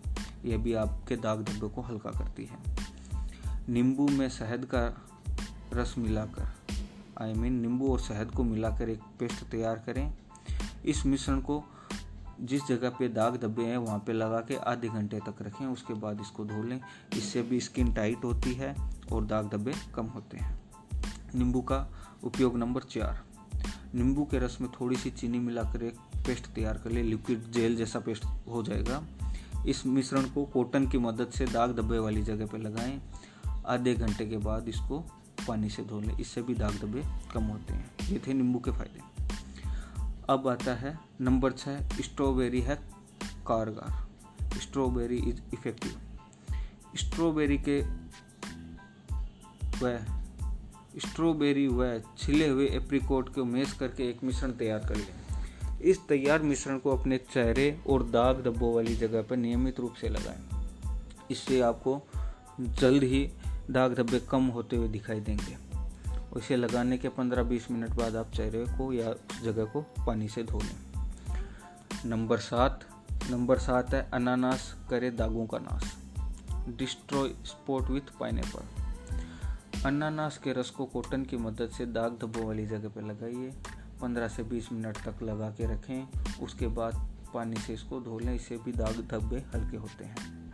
यह 0.47 0.59
भी 0.59 0.75
आपके 0.75 1.17
दाग 1.17 1.43
धब्बों 1.43 1.69
को 1.69 1.81
हल्का 1.81 2.11
करती 2.11 2.45
है। 2.45 2.77
नींबू 3.69 4.09
में 4.09 4.29
शहद 4.29 4.65
का 4.75 5.07
रस 5.73 5.95
मिलाकर 5.99 6.53
आई 7.23 7.33
मीन 7.33 7.53
नींबू 7.53 7.93
और 7.93 8.01
शहद 8.01 8.31
को 8.31 8.45
मिलाकर 8.45 8.89
एक 8.89 9.01
पेस्ट 9.21 9.45
तैयार 9.45 9.79
करें। 9.79 10.15
इस 10.85 11.07
मिश्रण 11.07 11.41
को 11.41 11.65
जिस 12.41 12.67
जगह 12.69 12.91
पे 12.91 13.09
दाग 13.09 13.37
धब्बे 13.37 13.63
हैं, 13.63 13.77
वहाँ 13.77 13.99
पे 13.99 14.13
लगा 14.13 14.41
के 14.41 14.57
आधे 14.57 14.89
घंटे 14.89 15.21
तक 15.21 15.35
रखें। 15.43 15.67
उसके 15.67 15.95
बाद 15.95 16.21
इसको 16.21 16.45
धो 16.45 16.63
लें। 16.63 16.81
इससे 17.13 17.43
भी 17.43 17.61
स्किन 17.61 17.93
टाइट 17.93 18.25
होती 18.25 18.55
है 18.55 18.77
और 19.13 19.25
दाग 19.25 19.49
धब्बे 19.49 19.73
कम 19.95 20.07
होते 20.07 20.37
हैं। 20.37 20.61
नींबू 21.35 21.61
का 21.61 21.89
उपयोग 22.25 22.57
नंबर 22.57 22.83
चार। 22.83 23.25
नींबू 23.95 24.25
के 24.25 24.39
रस 24.39 24.59
में 24.61 24.71
थोड़ी 24.81 24.97
सी 24.97 25.11
चीनी 25.11 25.39
मिलाकर 25.39 25.83
एक 25.83 25.97
पेस्ट 26.27 26.47
तैयार 26.47 26.79
कर 26.79 26.91
लें। 26.91 27.03
लिक्विड 27.03 27.51
जेल 27.51 27.77
जैसा 27.77 28.01
पेस्ट 28.01 28.25
हो 28.25 28.63
जाएगा। 28.63 29.03
इस 29.67 29.87
मिश्रण 29.87 30.23
को 30.23 30.45
कॉटन 30.45 30.89
की 30.89 30.99
मदद 30.99 31.31
से 31.31 31.47
दाग 31.47 31.77
धब्बे 31.77 31.99
वाली 31.99 32.23
जगह 32.23 32.47
पर 32.47 32.59
लगाएँ। 32.59 33.03
आधे 33.67 33.95
घंटे 33.95 34.27
के 34.27 34.37
बाद 34.37 34.69
इसको 34.69 35.01
पानी 35.49 35.71
से 35.71 35.85
धो 35.85 36.01
लें। 36.01 36.19
इससे 36.19 36.43
भी 36.43 36.55
दाग 36.55 36.75
धब्बे 36.75 37.03
कम 37.35 37.45
होते 37.45 37.75
हैं। 37.75 37.91
ये 38.09 38.23
थे 38.27 38.35
नींबू 38.35 38.59
के 38.59 38.71
फ़ायदे। 38.71 39.01
अब 40.29 40.49
आता 40.49 40.75
है 40.75 40.99
नंबर 41.21 41.53
छः 41.53 41.89
स्ट्रॉबेरी 41.89 42.61
है 42.61 42.77
कारगर। 43.47 44.07
Strawberry 44.61 45.17
is 45.17 45.41
effective. 45.53 46.01
स्ट्रॉबेरी 46.97 47.59
के 47.59 48.07
वह 49.83 49.99
स्ट्रॉबेरी 50.99 51.69
व 51.69 52.03
छिले 52.19 52.49
हुए 52.49 52.67
एप्रिकोट 52.67 53.35
को 53.35 53.45
मेस 53.45 53.73
करके 53.73 54.09
एक 54.09 54.25
मिश्रण 54.25 54.53
तैयार 54.53 54.79
कर 54.79 54.97
लें। 54.97 55.26
इस 55.87 56.07
तैयार 56.09 56.43
मिश्रण 56.43 56.79
को 56.79 56.97
अपने 56.97 57.19
चेहरे 57.19 57.81
और 57.87 58.11
दाग 58.11 58.45
धब्बों 58.45 58.75
वाली 58.75 58.97
जगह 58.97 59.23
पर 59.23 59.37
नियमित 59.37 59.81
रूप 59.81 59.95
से 59.95 60.09
लगाएँ। 60.09 60.67
इससे 61.31 61.61
आपको 61.61 62.03
जल्द 62.61 63.03
ही 63.03 63.33
दाग 63.71 63.95
धब्बे 63.95 64.21
कम 64.21 64.47
होते 64.47 64.77
हुए 64.77 64.89
दिखाई 64.89 65.21
देंगे। 65.21 65.57
इसे 66.39 66.57
लगाने 66.57 66.99
के 66.99 67.09
15-20 67.09 67.71
मिनट 67.71 67.91
बाद 67.91 68.17
आप 68.17 68.33
चेहरे 68.33 68.65
को 68.65 68.93
या 68.93 69.11
उस 69.11 69.43
जगह 69.43 69.65
को 69.65 69.81
पानी 69.81 70.29
से 70.29 70.43
धो 70.43 70.59
लें। 70.59 70.77
नंबर 72.07 72.39
सात। 72.39 72.85
नंबर 73.31 73.59
सात 73.59 73.95
है 73.95 74.11
अनानास 74.11 74.77
करे 74.91 75.11
दागों 75.11 75.47
का 75.47 75.59
नाश। 75.59 75.97
डिस्ट्रॉय 76.69 77.29
स्पॉट 77.29 77.83
विथ 77.83 78.19
पाइनएप्पल 78.21 78.83
अनानास 79.87 80.39
के 80.39 80.53
रस 80.53 80.71
को 80.71 80.85
कॉटन 80.85 81.25
की 81.25 81.37
मदद 81.37 81.69
से 81.69 81.87
दाग 81.87 82.19
धब्बों 82.23 82.45
वाली 82.45 82.67
जगह 82.67 82.89
पर 82.89 83.03
लगाइए। 83.03 83.53
15 84.01 84.29
से 84.29 84.43
20 84.43 84.73
मिनट 84.73 84.97
तक 84.97 85.23
लगा 85.23 85.51
के 85.51 85.73
रखें। 85.73 86.09
उसके 86.41 86.67
बाद 86.67 87.11
पानी 87.35 87.57
से 87.57 87.75
इसको 87.75 88.01
धो 88.01 88.19
लें। 88.19 88.35
इससे 88.35 88.57
भी 88.57 88.73
दाग 88.73 89.09
धब्बे 89.11 89.45
हल्के 89.55 89.77
होते 89.77 90.05
हैं। 90.05 90.53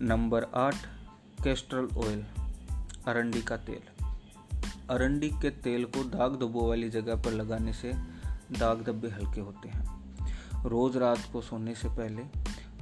नंबर 0.00 0.44
आठ, 0.44 0.74
कैस्ट्रल 1.44 1.88
ऑयल, 1.96 2.22
अरंडी 3.06 3.42
का 3.42 3.56
तेल। 3.56 4.04
अरंडी 4.90 5.28
के 5.28 5.50
तेल 5.50 5.84
को 5.84 6.04
दाग 6.04 6.32
धब्बों 6.32 6.68
वाली 6.68 6.90
जगह 6.90 7.22
पर 7.22 7.30
लगाने 7.30 7.72
से 7.72 7.92
दाग 8.58 8.82
धब्बे 8.82 9.08
हल्के 9.08 9.40
होते 9.40 9.68
हैं। 9.68 10.00
रोज़ 10.64 10.98
रात 10.98 11.20
को 11.32 11.40
सोने 11.40 11.74
से 11.74 11.88
पहले 11.88 12.22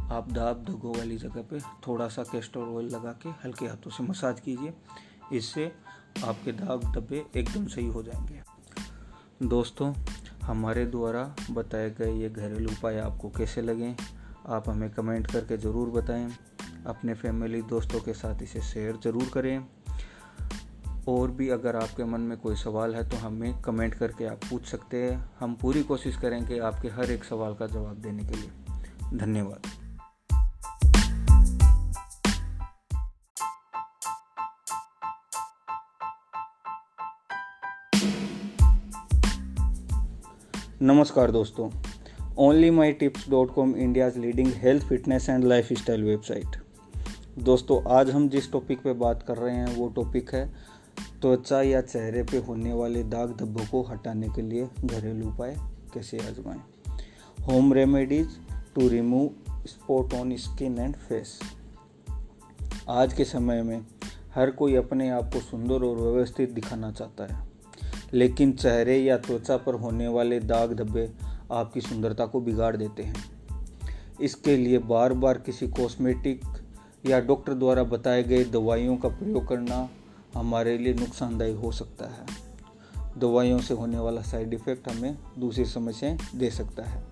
आप 0.03 0.33
दाग 0.33 0.65
धब्बों 0.65 0.97
वाली 0.97 1.17
जगह 1.17 1.43
पे 1.43 1.61
थोड़ा 1.61 2.09
सा 2.09 2.23
कैस्टर 2.23 2.61
ऑयल 2.61 2.87
लगा 2.87 3.13
के 3.13 3.29
हल्के 3.29 3.67
हाथों 3.67 3.91
से 3.91 4.03
मसाज 4.03 4.41
कीजिए। 4.41 4.75
इससे 5.33 5.73
आपके 6.25 6.53
दाग 6.53 6.81
धब्बे 6.95 7.27
एकदम 7.37 7.67
सही 7.67 7.87
हो 7.87 8.03
जाएँगे। 8.03 8.48
दोस्तों, 9.43 9.93
हमारे 10.43 10.85
द्वारा 10.87 11.23
बताए 11.51 11.91
गए 11.91 12.13
ये 12.13 12.29
घरेलू 12.29 12.71
उपाय 12.71 12.99
आपको 12.99 13.29
कैसे 13.29 13.63
लगे, 13.63 13.95
आप 14.47 14.69
हमें 14.69 14.91
कमेंट 14.91 15.27
करके 15.27 15.57
ज़रूर 15.57 15.89
बताएँ। 15.91 16.31
अपने 16.87 17.15
फैमिली 17.15 17.63
दोस्तों 17.63 18.01
के 18.01 18.13
साथ 18.13 18.43
इसे 18.43 18.61
शेयर 18.61 18.99
ज़रूर 19.05 19.31
करें। 19.35 19.67
और 21.09 21.31
भी 21.31 21.49
अगर 21.49 21.77
आपके 21.77 22.05
मन 22.05 22.21
में 22.21 22.39
कोई 22.39 22.57
सवाल 22.57 22.95
है 22.95 23.09
तो 23.09 23.17
हमें 23.17 23.61
कमेंट 23.63 23.95
करके 23.95 24.27
आप 24.27 24.41
पूछ 24.51 24.67
सकते 24.67 25.03
हैं। 25.03 25.31
हम 25.41 25.55
पूरी 25.55 25.83
कोशिश 25.83 26.17
करेंगे 26.17 26.59
आपके 26.59 26.89
हर 26.89 27.11
एक 27.11 27.25
सवाल 27.25 27.55
का 27.55 27.67
जवाब 27.67 27.97
देने 27.97 28.25
के 28.25 28.35
लिए। 28.35 28.51
धन्यवाद। 29.19 29.88
नमस्कार 40.83 41.31
दोस्तों। 41.31 41.71
Only 42.39 42.71
my 42.71 42.93
tips 42.93 43.29
dot 43.31 43.55
com 43.55 43.75
India's 43.77 44.19
leading 44.19 44.53
health 44.55 44.85
fitness 44.85 45.29
and 45.29 45.45
lifestyle 45.73 46.05
website 46.05 46.57
दोस्तों, 47.39 47.81
आज 47.91 48.11
हम 48.11 48.29
जिस 48.29 48.53
टॉपिक 48.53 48.83
पे 48.83 48.93
बात 48.93 49.23
कर 49.23 49.37
रहे 49.37 49.55
हैं, 49.57 49.77
वो 49.77 49.89
टॉपिक 49.89 50.31
है 50.35 50.47
त्वचा 51.23 51.63
या 51.63 51.81
चेहरे 51.81 52.23
पे 52.23 52.39
होने 52.39 52.73
वाले 52.73 53.03
दाग 53.03 53.37
धब्बों 53.37 53.65
को 53.67 53.83
हटाने 53.83 54.29
के 54.29 54.43
लिए 54.43 54.69
घरेलू 54.85 55.29
उपाय 55.29 55.57
कैसे 55.95 56.19
आजमाएँ। 56.19 56.61
Home 57.47 57.73
remedies 57.73 58.29
to 58.75 58.89
remove 58.89 59.31
spot 59.67 60.15
on 60.15 60.37
skin 60.37 60.79
and 60.79 60.97
face 60.97 61.39
आज 62.89 63.13
के 63.13 63.25
समय 63.25 63.63
में 63.63 63.87
हर 64.35 64.51
कोई 64.51 64.75
अपने 64.75 65.11
आप 65.11 65.25
को 65.25 65.41
सुंदर 65.41 65.85
और 65.85 65.97
व्यवस्थित 65.97 66.51
दिखाना 66.51 66.93
चाहता 66.93 67.35
है। 67.35 67.48
लेकिन 68.15 68.53
चेहरे 68.53 68.99
या 68.99 69.19
त्वचा 69.19 69.57
पर 69.57 69.75
होने 69.75 70.09
वाले 70.09 70.41
दाग 70.41 70.73
धब्बे 70.73 71.13
आपकी 71.53 71.81
सुंदरता 71.81 72.27
को 72.27 72.41
बिगाड़ 72.41 72.77
देते 72.77 73.03
हैं। 73.03 73.15
इसके 74.21 74.57
लिए 74.57 74.79
बार 74.79 75.13
बार 75.13 75.39
किसी 75.39 75.69
कॉस्मेटिक 75.69 76.41
या 77.07 77.21
डॉक्टर 77.21 77.55
द्वारा 77.55 77.83
बताए 77.83 78.23
गए 78.23 78.45
दवाइयों 78.45 78.97
का 78.97 79.09
प्रयोग 79.09 79.49
करना 79.49 79.89
हमारे 80.35 80.79
लिए 80.79 80.95
नुकसानदायी 80.95 81.55
हो 81.55 81.73
सकता 81.73 82.05
है। 82.05 82.27
दवाइयों 83.19 83.59
से 83.59 83.75
होने 83.75 83.99
वाला 83.99 84.23
साइड 84.23 84.55
इफ़ेक्ट 84.55 84.89
हमें 84.89 85.19
दूसरी 85.39 85.65
समस्याएँ 85.65 86.19
दे 86.35 86.51
सकता 86.51 86.83
है। 86.83 87.05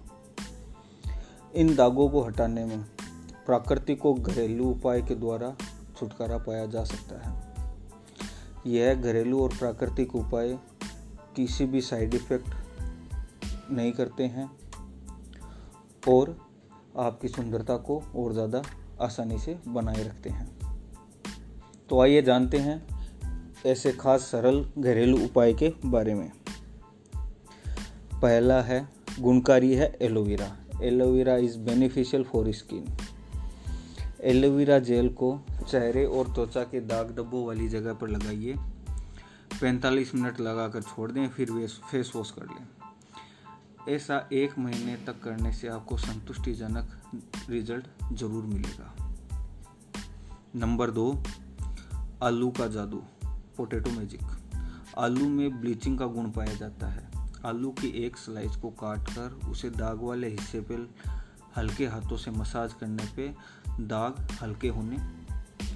इन 1.55 1.77
दागों 1.77 2.09
को 2.09 2.23
हटाने 2.23 2.65
में 2.65 2.85
प्राकृतिक 3.47 4.07
और 4.07 4.19
घरेलू 4.19 4.65
उपाय 4.65 5.03
के 5.03 5.15
द्वारा 5.15 5.57
छुटकारा 5.99 6.39
पाया 6.39 6.67
जा 6.67 6.85
सकता 6.85 7.29
है। 7.29 7.47
यह 8.67 8.95
घरेलू 8.95 9.43
और 9.43 9.49
प्राकृतिक 9.49 10.17
उपाय 10.17 10.59
किसी 11.37 11.65
भी 11.67 11.81
साइड 11.81 12.15
इफ़ेक्ट 12.15 12.55
नहीं 13.71 13.93
करते 13.93 14.25
हैं 14.25 14.51
और 16.09 16.37
आपकी 16.99 17.29
सुंदरता 17.29 17.77
को 17.77 18.03
और 18.17 18.33
ज़्यादा 18.33 18.63
आसानी 19.01 19.39
से 19.39 19.59
बनाए 19.69 20.03
रखते 20.03 20.31
हैं। 20.31 20.47
तो 21.89 22.01
आइए 22.01 22.23
जानते 22.23 22.59
हैं 22.59 22.87
ऐसे 23.67 23.93
खास 23.93 24.21
सरल 24.21 24.65
घरेलू 24.79 25.25
उपाय 25.25 25.53
के 25.53 25.73
बारे 25.87 26.15
में। 26.15 26.31
पहला 28.23 28.61
है, 28.63 28.89
गुणकारी 29.21 29.75
है 29.75 29.97
aloe vera. 30.03 30.51
Aloe vera 30.83 31.37
is 31.37 31.59
beneficial 31.59 32.25
for 32.25 32.53
skin 32.53 32.97
aloe vera 34.21 34.79
gel 34.79 35.09
को 35.09 35.39
चेहरे 35.71 36.05
और 36.05 36.33
त्वचा 36.35 36.63
के 36.63 36.81
दाग 36.81 37.11
धब्बों 37.17 37.45
वाली 37.47 37.69
जगह 37.69 37.95
पर 37.95 38.09
लगाइए। 38.09 38.55
45 39.61 40.15
मिनट 40.15 40.41
लगाकर 40.41 40.83
छोड़ 40.83 41.13
दें, 41.13 41.29
फिर 41.29 41.67
फेस 41.69 42.13
वॉश 42.17 42.31
कर 42.31 42.43
लें। 42.43 42.67
ऐसा 43.95 44.29
एक 44.33 44.59
महीने 44.59 44.97
तक 44.97 45.23
करने 45.23 45.53
से 45.53 45.69
आपको 45.69 45.97
संतुष्टिजनक 45.97 47.03
रिज़ल्ट 47.51 47.87
ज़रूर 48.13 48.45
मिलेगा। 48.45 48.97
नंबर 50.57 50.91
दो, 50.91 51.23
आलू 52.23 52.51
का 52.51 52.67
जादू, 52.67 53.03
पोटैटो 53.57 53.91
मैजिक। 53.91 54.21
आलू 54.99 55.29
में 55.29 55.61
ब्लीचिंग 55.61 55.99
का 55.99 56.07
गुण 56.07 56.31
पाया 56.31 56.55
जाता 56.55 56.87
है। 56.87 57.11
आलू 57.47 57.71
की 57.71 57.89
एक 57.89 58.17
स्लाइस 58.17 58.57
को 58.57 58.71
काट 58.71 59.01
कर 59.09 59.41
उसे 59.49 59.71
दाग 59.71 60.01
वाले 60.01 60.29
हिस्से 60.29 60.61
पर 60.61 60.95
हल्के 61.57 61.87
हाथों 61.87 62.17
से 62.17 62.31
मसाज 62.31 62.73
करने 62.73 63.05
पे 63.17 63.35
दाग 63.81 64.29
हल्के 64.43 64.69
होने 64.69 64.99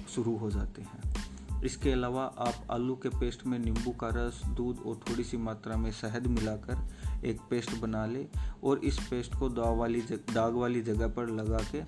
शुरू 0.09 0.37
हो 0.37 0.51
जाते 0.51 0.81
हैं। 0.81 1.30
इसके 1.63 1.91
अलावा 1.91 2.23
आप 2.23 2.67
आलू 2.71 2.95
के 2.95 3.09
पेस्ट 3.09 3.45
में 3.45 3.59
नींबू 3.59 3.91
का 3.91 4.07
रस 4.07 4.41
दूध 4.45 4.79
और 4.79 4.95
थोड़ी 4.95 5.23
सी 5.23 5.37
मात्रा 5.37 5.77
में 5.77 5.91
शहद 5.91 6.27
मिलाकर 6.27 6.89
एक 7.25 7.41
पेस्ट 7.49 7.75
बना 7.75 8.05
लें 8.05 8.27
और 8.63 8.77
इस 8.79 8.99
पेस्ट 8.99 9.35
को 9.35 9.49
दाग 9.49 9.75
वाली 9.75 10.01
जग, 10.01 10.19
दाग 10.33 10.53
वाली 10.53 10.81
जगह 10.81 11.07
पर 11.07 11.27
लगा 11.27 11.59
के 11.71 11.83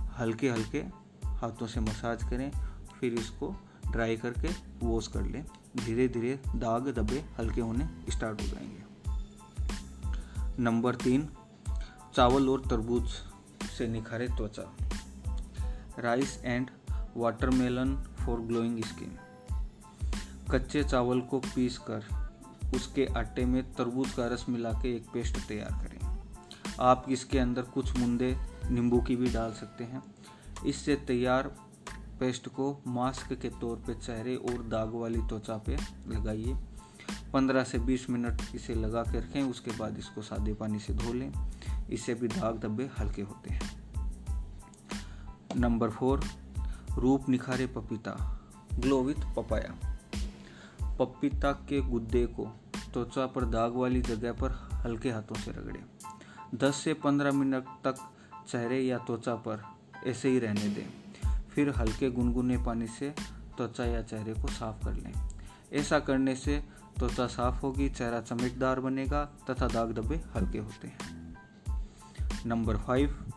हल्के 0.00 0.50
हल्के 0.50 0.78
हाथों 1.28 1.66
से 1.66 1.80
मसाज 1.80 2.22
करें 2.22 2.52
फिर 3.00 3.14
इसको 3.14 3.54
ड्राई 3.90 4.16
करके 4.16 4.48
वॉश 4.86 5.06
कर 5.06 5.22
लें। 5.22 5.46
धीरे 5.76 6.08
धीरे 6.08 6.40
दाग 6.56 6.94
धब्बे 6.94 7.24
हल्के 7.38 7.60
होने 7.60 7.88
स्टार्ट 8.10 8.42
हो 8.42 8.46
जाएँगे। 8.46 8.82
नंबर 10.62 10.94
तीन 10.94 11.28
चावल 12.14 12.48
और 12.48 12.60
तरबूज 12.60 13.08
से 13.78 13.86
निखारे 13.86 14.28
त्वचा। 14.28 14.76
Rice 15.98 16.40
and 16.44 16.70
watermelon 17.16 18.07
for 18.28 18.40
glowing 18.40 18.84
skin 18.84 19.18
कच्चे 20.50 20.84
चावल 20.84 21.20
को 21.20 21.38
पीस 21.38 21.78
कर 21.78 22.04
उसके 22.74 23.06
आटे 23.16 23.44
में 23.44 23.72
तरबूज 23.72 24.10
का 24.10 24.26
रस 24.26 24.46
मिला 24.48 24.72
के 24.72 24.96
एक 24.96 25.06
पेस्ट 25.14 25.48
तैयार 25.48 25.70
करें। 25.70 26.18
आप 26.80 27.06
इसके 27.08 27.38
अंदर 27.38 27.62
कुछ 27.62 27.96
मुंदे, 27.96 28.36
नींबू 28.70 29.00
की 29.00 29.16
भी 29.16 29.30
डाल 29.30 29.52
सकते 29.52 29.84
हैं। 29.84 30.02
इससे 30.66 30.96
तैयार 30.96 31.48
पेस्ट 32.20 32.48
को 32.48 32.82
मास्क 32.86 33.32
के 33.32 33.48
तौर 33.48 33.76
पे 33.76 33.94
चेहरे 33.94 34.36
और 34.36 34.68
दाग 34.68 34.94
वाली 34.94 35.18
त्वचा 35.18 35.56
पे 35.56 35.76
लगाइए। 36.08 36.56
15 37.32 37.64
से 37.64 37.78
20 37.78 38.10
मिनट 38.10 38.42
इसे 38.54 38.74
लगा 38.74 39.02
के 39.02 39.20
रखें, 39.20 39.42
उसके 39.42 39.70
बाद 39.70 39.98
इसको 39.98 40.22
सादे 40.22 40.54
पानी 40.54 40.78
से 40.78 40.94
धो 40.94 41.12
लें। 41.12 41.32
इससे 41.90 42.14
भी 42.14 42.28
दाग 42.28 42.58
धब्बे 42.58 42.90
हल्के 42.98 43.22
होते 43.22 43.54
हैं। 43.54 43.78
नंबर 45.56 45.90
फोर 45.90 46.24
रूप 46.96 47.28
निखारे 47.28 47.66
पपीता 47.66 48.40
ग्लो 48.74 49.02
विथ 49.02 49.34
पपाया। 49.36 49.98
पपीता 50.96 51.52
के 51.52 51.80
गुद्दे 51.80 52.26
को 52.26 52.44
त्वचा 52.92 53.26
पर 53.26 53.44
दाग 53.44 53.74
वाली 53.74 54.02
जगह 54.02 54.32
पर 54.32 54.68
हल्के 54.72 55.10
हाथों 55.10 55.36
से 55.36 55.50
रगड़ें। 55.50 55.84
10 56.54 56.74
से 56.76 56.94
15 56.94 57.32
मिनट 57.32 57.64
तक 57.84 57.94
चेहरे 58.48 58.80
या 58.80 58.98
त्वचा 58.98 59.34
पर 59.34 59.64
ऐसे 60.06 60.28
ही 60.28 60.38
रहने 60.38 60.68
दें। 60.68 60.86
फिर 61.50 61.70
हल्के 61.76 62.10
गुनगुने 62.10 62.58
पानी 62.58 62.86
से 62.86 63.10
त्वचा 63.56 63.84
या 63.84 64.02
चेहरे 64.02 64.34
को 64.34 64.48
साफ़ 64.48 64.84
कर 64.84 64.94
लें। 64.94 65.28
ऐसा 65.72 65.98
करने 65.98 66.36
से 66.36 66.64
त्वचा 66.98 67.26
साफ़ 67.26 67.62
होगी, 67.62 67.88
चेहरा 67.88 68.20
चमकदार 68.20 68.80
बनेगा 68.80 69.24
तथा 69.24 69.68
दाग 69.68 69.92
धब्बे 69.92 70.20
हल्के 70.36 70.58
होते 70.58 70.88
हैं। 70.88 71.34
Number 72.46 72.76
five. 72.76 73.32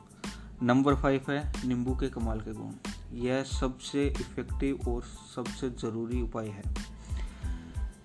नंबर 0.64 0.96
फाइव 0.96 1.26
है 1.30 1.68
नींबू 1.68 1.96
के 1.96 2.10
कमाल 2.10 2.42
के 2.42 2.54
गुण। 2.54 2.91
यह 3.13 3.43
सबसे 3.43 4.08
इफ़ेक्टिव 4.08 4.80
और 4.88 5.04
सबसे 5.36 5.69
ज़रूरी 5.69 6.21
उपाय 6.21 6.47
है। 6.47 6.63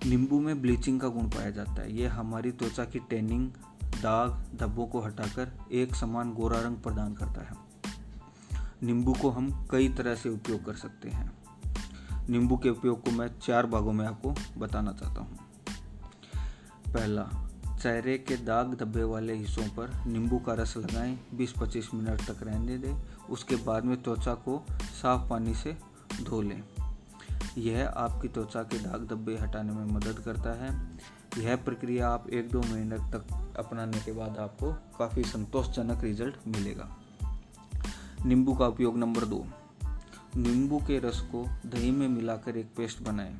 नींबू 0.07 0.41
में 0.41 0.63
ब्लीचिंग 0.63 1.01
का 1.01 1.09
गुण 1.09 1.23
पाया 1.23 1.51
जाता 1.51 1.73
है। 1.73 1.97
यह 1.97 2.15
हमारी 2.15 2.53
त्वचा 2.53 2.85
की 2.85 2.99
टैनिंग 2.99 3.51
दाग, 3.85 4.59
धब्बों 4.59 4.87
को 4.87 5.01
हटाकर 5.01 5.53
एक 5.73 5.95
समान 5.95 6.33
गोरा 6.35 6.61
रंग 6.61 6.77
प्रदान 6.77 7.15
करता 7.15 7.41
है। 7.41 7.57
नींबू 8.83 9.13
को 9.13 9.31
हम 9.31 9.69
कई 9.71 9.89
तरह 9.89 10.15
से 10.15 10.29
उपयोग 10.29 10.65
कर 10.65 10.75
सकते 10.75 11.09
हैं। 11.09 11.33
नींबू 12.29 12.57
के 12.57 12.69
उपयोग 12.71 13.05
को 13.05 13.11
मैं 13.11 13.31
चार 13.43 13.67
भागों 13.67 13.93
में 13.93 14.07
आपको 14.07 14.35
बताना 14.59 14.93
चाहता 14.93 15.21
हूँ। 15.21 15.39
पहला, 16.95 17.31
चेहरे 17.83 18.19
के 18.19 18.37
दाग 18.37 18.75
धब्बे 18.75 19.03
वाले 19.03 19.35
हिस्सों 19.35 19.69
पर 19.69 20.05
नींबू 20.07 20.39
का 20.39 20.55
रस 20.55 20.77
लगाएँ। 20.77 21.19
20-25 21.35 21.95
मिनट 21.95 22.21
तक 22.21 22.37
रहने 22.43 22.79
दें। 22.79 23.16
उसके 23.31 23.57
बाद 23.57 23.85
में 23.85 24.03
त्वचा 24.03 24.35
को 24.35 24.67
साफ़ 24.71 25.31
पानी 25.31 25.55
से 25.55 25.77
धो 26.23 26.43
लें। 26.43 26.63
यह 27.59 27.89
आपकी 27.89 28.29
त्वचा 28.29 28.63
के 28.63 28.79
दाग 28.79 29.07
धब्बे 29.07 29.39
हटाने 29.39 29.73
में 29.73 29.85
मदद 29.85 30.23
करता 30.25 30.65
है। 30.65 30.99
यह 31.39 31.57
प्रक्रिया 31.57 32.09
आप 32.09 32.29
एक 32.29 32.51
दो 32.51 32.61
महीने 32.61 32.97
तक 32.97 33.55
अपनाने 33.59 33.99
के 33.99 34.13
बाद 34.13 34.37
आपको 34.37 34.73
काफ़ी 34.73 35.25
संतोषजनक 35.25 36.03
रिज़ल्ट 36.03 36.37
मिलेगा। 36.47 36.97
नींबू 38.27 38.55
का 38.55 38.67
उपयोग 38.67 38.99
नंबर 38.99 39.25
दो। 39.25 39.47
नींबू 40.37 40.79
के 40.79 40.99
रस 40.99 41.21
को 41.21 41.49
दही 41.67 41.91
में 41.91 42.09
मिलाकर 42.09 42.57
एक 42.57 42.67
पेस्ट 42.77 43.03
बनाएँ। 43.03 43.39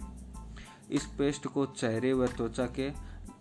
इस 0.91 1.05
पेस्ट 1.05 1.47
को 1.47 1.67
चेहरे 1.67 2.13
व 2.13 2.27
त्वचा 2.27 2.67
के 2.67 2.91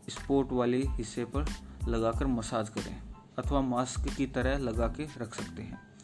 स्पोर्ट 0.10 0.52
वाले 0.52 0.84
हिस्से 0.86 1.26
पर 1.26 1.46
लगाकर 1.88 2.28
मसाज 2.28 2.70
करें 2.70 3.02
अथवा 3.40 3.62
मास्क 3.62 4.10
की 4.14 4.26
तरह 4.28 4.58
लगा 4.58 4.88
के 4.88 5.04
रख 5.04 5.36
सकते 5.36 5.62
हैं। 5.62 5.95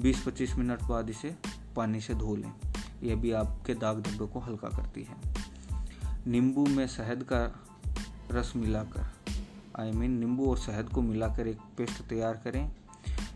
20-25 0.00 0.54
मिनट 0.54 0.82
बाद 0.82 1.10
इसे 1.10 1.36
पानी 1.76 2.00
से 2.00 2.14
धो 2.14 2.36
लें। 2.36 2.52
यह 3.02 3.16
भी 3.16 3.32
आपके 3.32 3.74
दाग 3.74 4.00
धब्बे 4.00 4.26
को 4.26 4.40
हल्का 4.40 4.68
करती 4.68 5.02
है। 5.02 5.16
नींबू 6.26 6.66
में 6.66 6.86
शहद 6.86 7.22
का 7.32 7.66
रस 8.30 8.52
मिलाकर 8.56 9.12
आई 9.80 9.92
मीन 9.92 10.10
नींबू 10.10 10.50
और 10.50 10.58
शहद 10.58 10.88
को 10.88 11.02
मिलाकर 11.02 11.46
एक 11.46 11.58
पेस्ट 11.78 12.02
तैयार 12.02 12.34
करें। 12.34 12.72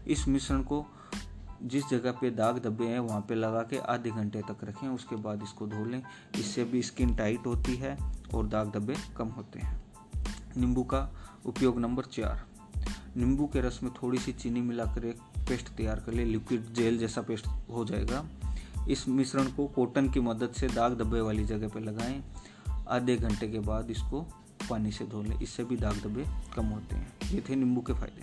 इस 0.06 0.28
मिश्रण 0.28 0.62
को 0.62 0.86
जिस 1.62 1.88
जगह 1.90 2.12
पे 2.12 2.30
दाग 2.30 2.58
धब्बे 2.58 2.84
हैं, 2.84 2.98
वहाँ 2.98 3.20
पे 3.20 3.34
लगा 3.34 3.62
के 3.62 3.78
आधे 3.78 4.10
घंटे 4.10 4.40
तक 4.40 4.64
रखें। 4.64 4.88
उसके 4.88 5.16
बाद 5.16 5.42
इसको 5.42 5.66
धो 5.66 5.84
लें। 5.84 6.02
इससे 6.38 6.64
भी 6.64 6.82
स्किन 6.82 7.16
टाइट 7.16 7.46
होती 7.46 7.76
है 7.76 7.98
और 8.34 8.46
दाग 8.46 8.70
धब्बे 8.70 8.96
कम 9.16 9.28
होते 9.28 9.58
हैं। 9.58 9.84
नींबू 10.56 10.82
का 10.82 11.08
उपयोग 11.46 11.78
नंबर 11.78 12.04
चार। 12.04 12.53
नींबू 13.16 13.46
के 13.46 13.60
रस 13.60 13.80
में 13.82 13.92
थोड़ी 14.02 14.18
सी 14.18 14.32
चीनी 14.32 14.60
मिलाकर 14.60 15.04
एक 15.04 15.18
पेस्ट 15.48 15.68
तैयार 15.68 16.00
कर 16.00 16.12
ले, 16.12 16.24
लिक्विड 16.24 16.72
जेल 16.72 16.98
जैसा 16.98 17.22
पेस्ट 17.22 17.46
हो 17.46 17.84
जाएगा। 17.84 18.26
इस 18.88 19.08
मिश्रण 19.08 19.44
को 19.44 19.66
कॉटन 19.66 20.10
की 20.10 20.20
मदद 20.20 20.52
से 20.52 20.68
दाग 20.68 20.98
धब्बे 20.98 21.20
वाली 21.20 21.44
जगह 21.44 21.68
पर 21.68 21.80
लगाएँ। 21.80 22.24
आधे 22.88 23.16
घंटे 23.16 23.48
के 23.48 23.58
बाद 23.58 23.90
इसको 23.90 24.20
पानी 24.70 24.92
से 24.92 25.06
धो 25.06 25.22
लें। 25.22 25.40
इससे 25.40 25.64
भी 25.64 25.76
दाग 25.76 25.96
धब्बे 25.96 26.26
कम 26.56 26.66
होते 26.66 26.96
हैं। 26.96 27.12
ये 27.32 27.44
थे 27.48 27.56
नींबू 27.56 27.80
के 27.80 27.92
फ़ायदे। 27.92 28.22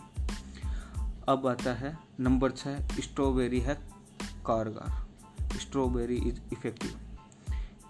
अब 1.30 1.48
आता 1.48 1.74
है 1.74 1.98
नंबर 2.20 2.52
छः 2.52 2.88
स्ट्रॉबेरी 2.88 3.60
है 3.60 3.76
कारगर। 4.24 5.12
Strawberry 5.60 6.16
is 6.16 6.40
effective. 6.52 7.00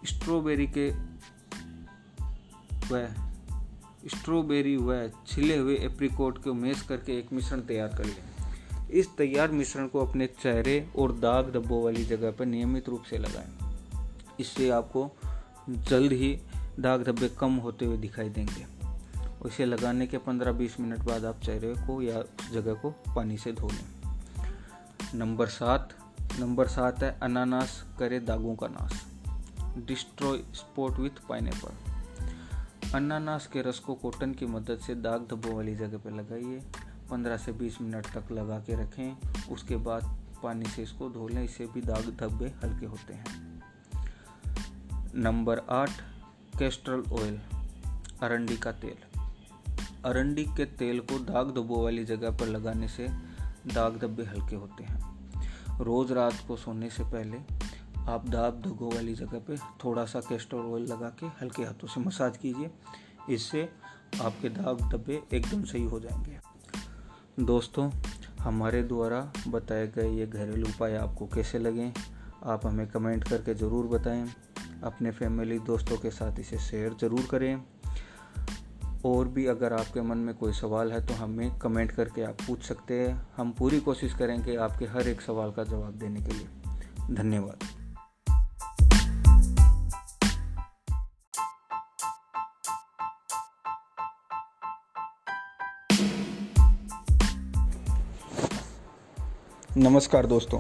स्ट्रॉबेरी 0.06 0.68
के 0.68 0.90
वह 2.94 3.31
स्ट्रॉबेरी 4.08 4.78
व 4.78 5.12
छिले 5.28 5.58
हुए 5.58 5.76
एप्रीकोट 5.76 6.44
को 6.44 6.54
मेस 6.54 6.82
करके 6.82 7.20
एक 7.20 7.34
मिश्रण 7.34 7.62
तैयार 7.62 7.88
कर 7.88 8.06
लें। 8.06 8.24
इस 8.90 9.08
तैयार 9.18 9.52
मिश्रण 9.52 9.88
को 9.88 10.06
अपने 10.06 10.28
चेहरे 10.28 10.90
और 10.96 11.20
दाग 11.20 11.54
धब्बों 11.54 11.84
वाली 11.84 12.06
जगह 12.06 12.32
पर 12.32 12.46
नियमित 12.46 12.90
रूप 12.90 13.04
से 13.04 13.18
लगाएँ। 13.18 13.78
इससे 14.40 14.70
आपको 14.70 15.12
जल्द 15.70 16.12
ही 16.12 16.42
दाग 16.80 17.04
धब्बे 17.04 17.30
कम 17.30 17.56
होते 17.56 17.86
हुए 17.86 17.98
दिखाई 17.98 18.30
देंगे। 18.30 18.66
इसे 19.48 19.66
लगाने 19.66 20.08
के 20.08 20.18
15-20 20.18 20.80
मिनट 20.80 21.00
बाद 21.00 21.26
आप 21.26 21.40
चेहरे 21.42 21.74
को 21.74 22.02
या 22.02 22.20
उस 22.20 22.52
जगह 22.54 22.74
को 22.74 22.90
पानी 22.90 23.38
से 23.38 23.52
धो 23.52 23.70
लें। 23.70 24.16
नंबर 25.16 25.48
सात। 25.48 25.98
नंबर 26.40 26.68
सात 26.68 27.04
है 27.04 27.20
अनानास, 27.24 27.86
करे 28.00 28.20
दागों 28.20 28.56
का 28.56 28.68
नाश। 28.68 29.06
डिस्ट्रॉय 29.78 30.38
स्पॉट 30.38 30.92
विथ 30.92 31.28
पाइनएप्पल 31.30 31.91
अनानास 32.96 33.48
के 33.48 33.62
रस 33.62 33.80
को 33.80 33.96
कॉटन 33.96 34.34
की 34.34 34.46
मदद 34.46 34.80
से 34.80 34.96
दाग 34.96 35.28
धब्बों 35.32 35.56
वाली 35.56 35.76
जगह 35.76 35.98
पर 35.98 36.12
लगाइए। 36.12 36.60
15 37.10 37.38
से 37.38 37.52
20 37.52 37.82
मिनट 37.82 38.06
तक 38.06 38.32
लगा 38.32 38.60
के 38.60 38.76
रखें। 38.76 39.18
उसके 39.50 39.76
बाद 39.76 40.20
पानी 40.44 40.66
से 40.66 40.84
इसको 40.84 41.10
धो 41.10 41.28
लें। 41.28 41.44
इससे 41.44 41.66
भी 41.66 41.82
दाग 41.82 42.18
धब्बे 42.20 42.46
हल्के 42.46 42.86
होते 42.86 43.14
हैं। 43.14 43.62
नंबर 45.16 45.60
आठ, 45.60 45.90
कैस्ट्रल 46.60 47.04
ऑयल, 47.12 47.40
अरंडी 48.24 48.58
का 48.58 48.72
तेल। 48.72 49.20
अरंडी 50.06 50.46
के 50.46 50.66
तेल 50.66 51.00
को 51.00 51.20
दाग 51.20 51.48
धब्बों 51.48 51.84
वाली 51.84 52.06
जगह 52.06 52.38
पर 52.38 52.48
लगाने 52.48 52.88
से 52.88 53.08
दाग 53.68 53.98
धब्बे 53.98 54.24
हल्के 54.24 54.56
होते 54.56 54.84
हैं। 54.84 55.32
रोज़ 55.80 56.14
रात 56.14 56.36
को 56.48 56.58
सोने 56.58 56.90
से 56.90 57.04
पहले 57.04 57.38
आप 58.10 58.28
दाग 58.30 58.62
धब्बों 58.62 58.94
वाली 58.94 59.14
जगह 59.14 59.40
पे 59.40 59.56
थोड़ा 59.84 60.06
सा 60.06 60.20
कैस्टर 60.20 60.58
ऑयल 60.58 60.86
लगा 60.86 61.10
के 61.20 61.26
हल्के 61.42 61.64
हाथों 61.64 61.88
से 61.88 62.00
मसाज 62.00 62.38
कीजिए। 62.38 62.70
इससे 63.30 63.70
आपके 64.22 64.50
दाग 64.50 64.82
धब्बे 64.92 65.22
एकदम 65.34 65.64
सही 65.64 65.84
हो 65.84 66.00
जाएँगे। 66.00 66.40
दोस्तों, 67.44 67.90
हमारे 68.42 68.82
द्वारा 68.84 69.22
बताए 69.48 69.88
गए 69.88 70.10
ये 70.10 70.26
घरेलू 70.28 70.68
उपाय 70.68 70.96
आपको 70.96 71.28
कैसे 71.28 71.60
लगे, 71.60 71.92
आप 72.44 72.66
हमें 72.66 72.88
कमेंट 72.88 73.28
करके 73.28 73.54
ज़रूर 73.54 73.88
बताएँ। 73.88 74.28
अपने 74.84 75.12
फैमिली 75.12 75.60
दोस्तों 75.60 75.98
के 75.98 76.12
साथ 76.12 76.40
इसे 76.40 76.58
शेयर 76.60 76.96
ज़रूर 77.02 77.28
करें। 77.32 77.64
और 79.06 79.28
भी 79.28 79.46
अगर 79.46 79.74
आपके 79.74 80.02
मन 80.02 80.18
में 80.18 80.34
कोई 80.36 80.54
सवाल 80.54 80.92
है 80.92 81.06
तो 81.06 81.14
हमें 81.14 81.58
कमेंट 81.60 81.92
करके 81.92 82.24
आप 82.24 82.42
पूछ 82.48 82.64
सकते 82.64 83.00
हैं। 83.00 83.28
हम 83.38 83.52
पूरी 83.52 83.80
कोशिश 83.80 84.14
करेंगे 84.14 84.56
आपके 84.56 84.86
हर 84.86 85.08
एक 85.08 85.22
सवाल 85.22 85.52
का 85.52 85.64
जवाब 85.64 85.94
देने 85.94 86.22
के 86.22 86.34
लिए। 86.34 87.16
धन्यवाद। 87.16 87.71
नमस्कार 99.82 100.26
दोस्तों। 100.26 100.60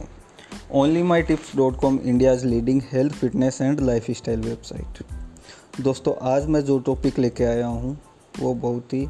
Only 0.71 1.01
my 1.03 1.21
tips 1.21 1.55
dot 1.55 1.75
com 1.75 1.99
India's 1.99 2.45
leading 2.45 2.81
health 2.91 3.13
fitness 3.13 3.61
and 3.61 3.79
lifestyle 4.11 4.39
website 4.39 5.81
दोस्तों, 5.81 6.13
आज 6.21 6.45
मैं 6.45 6.61
जो 6.61 6.77
टॉपिक 6.79 7.19
लेके 7.19 7.43
आया 7.43 7.67
हूँ, 7.67 7.97
वो 8.39 8.53
बहुत 8.53 8.93
ही 8.93 9.05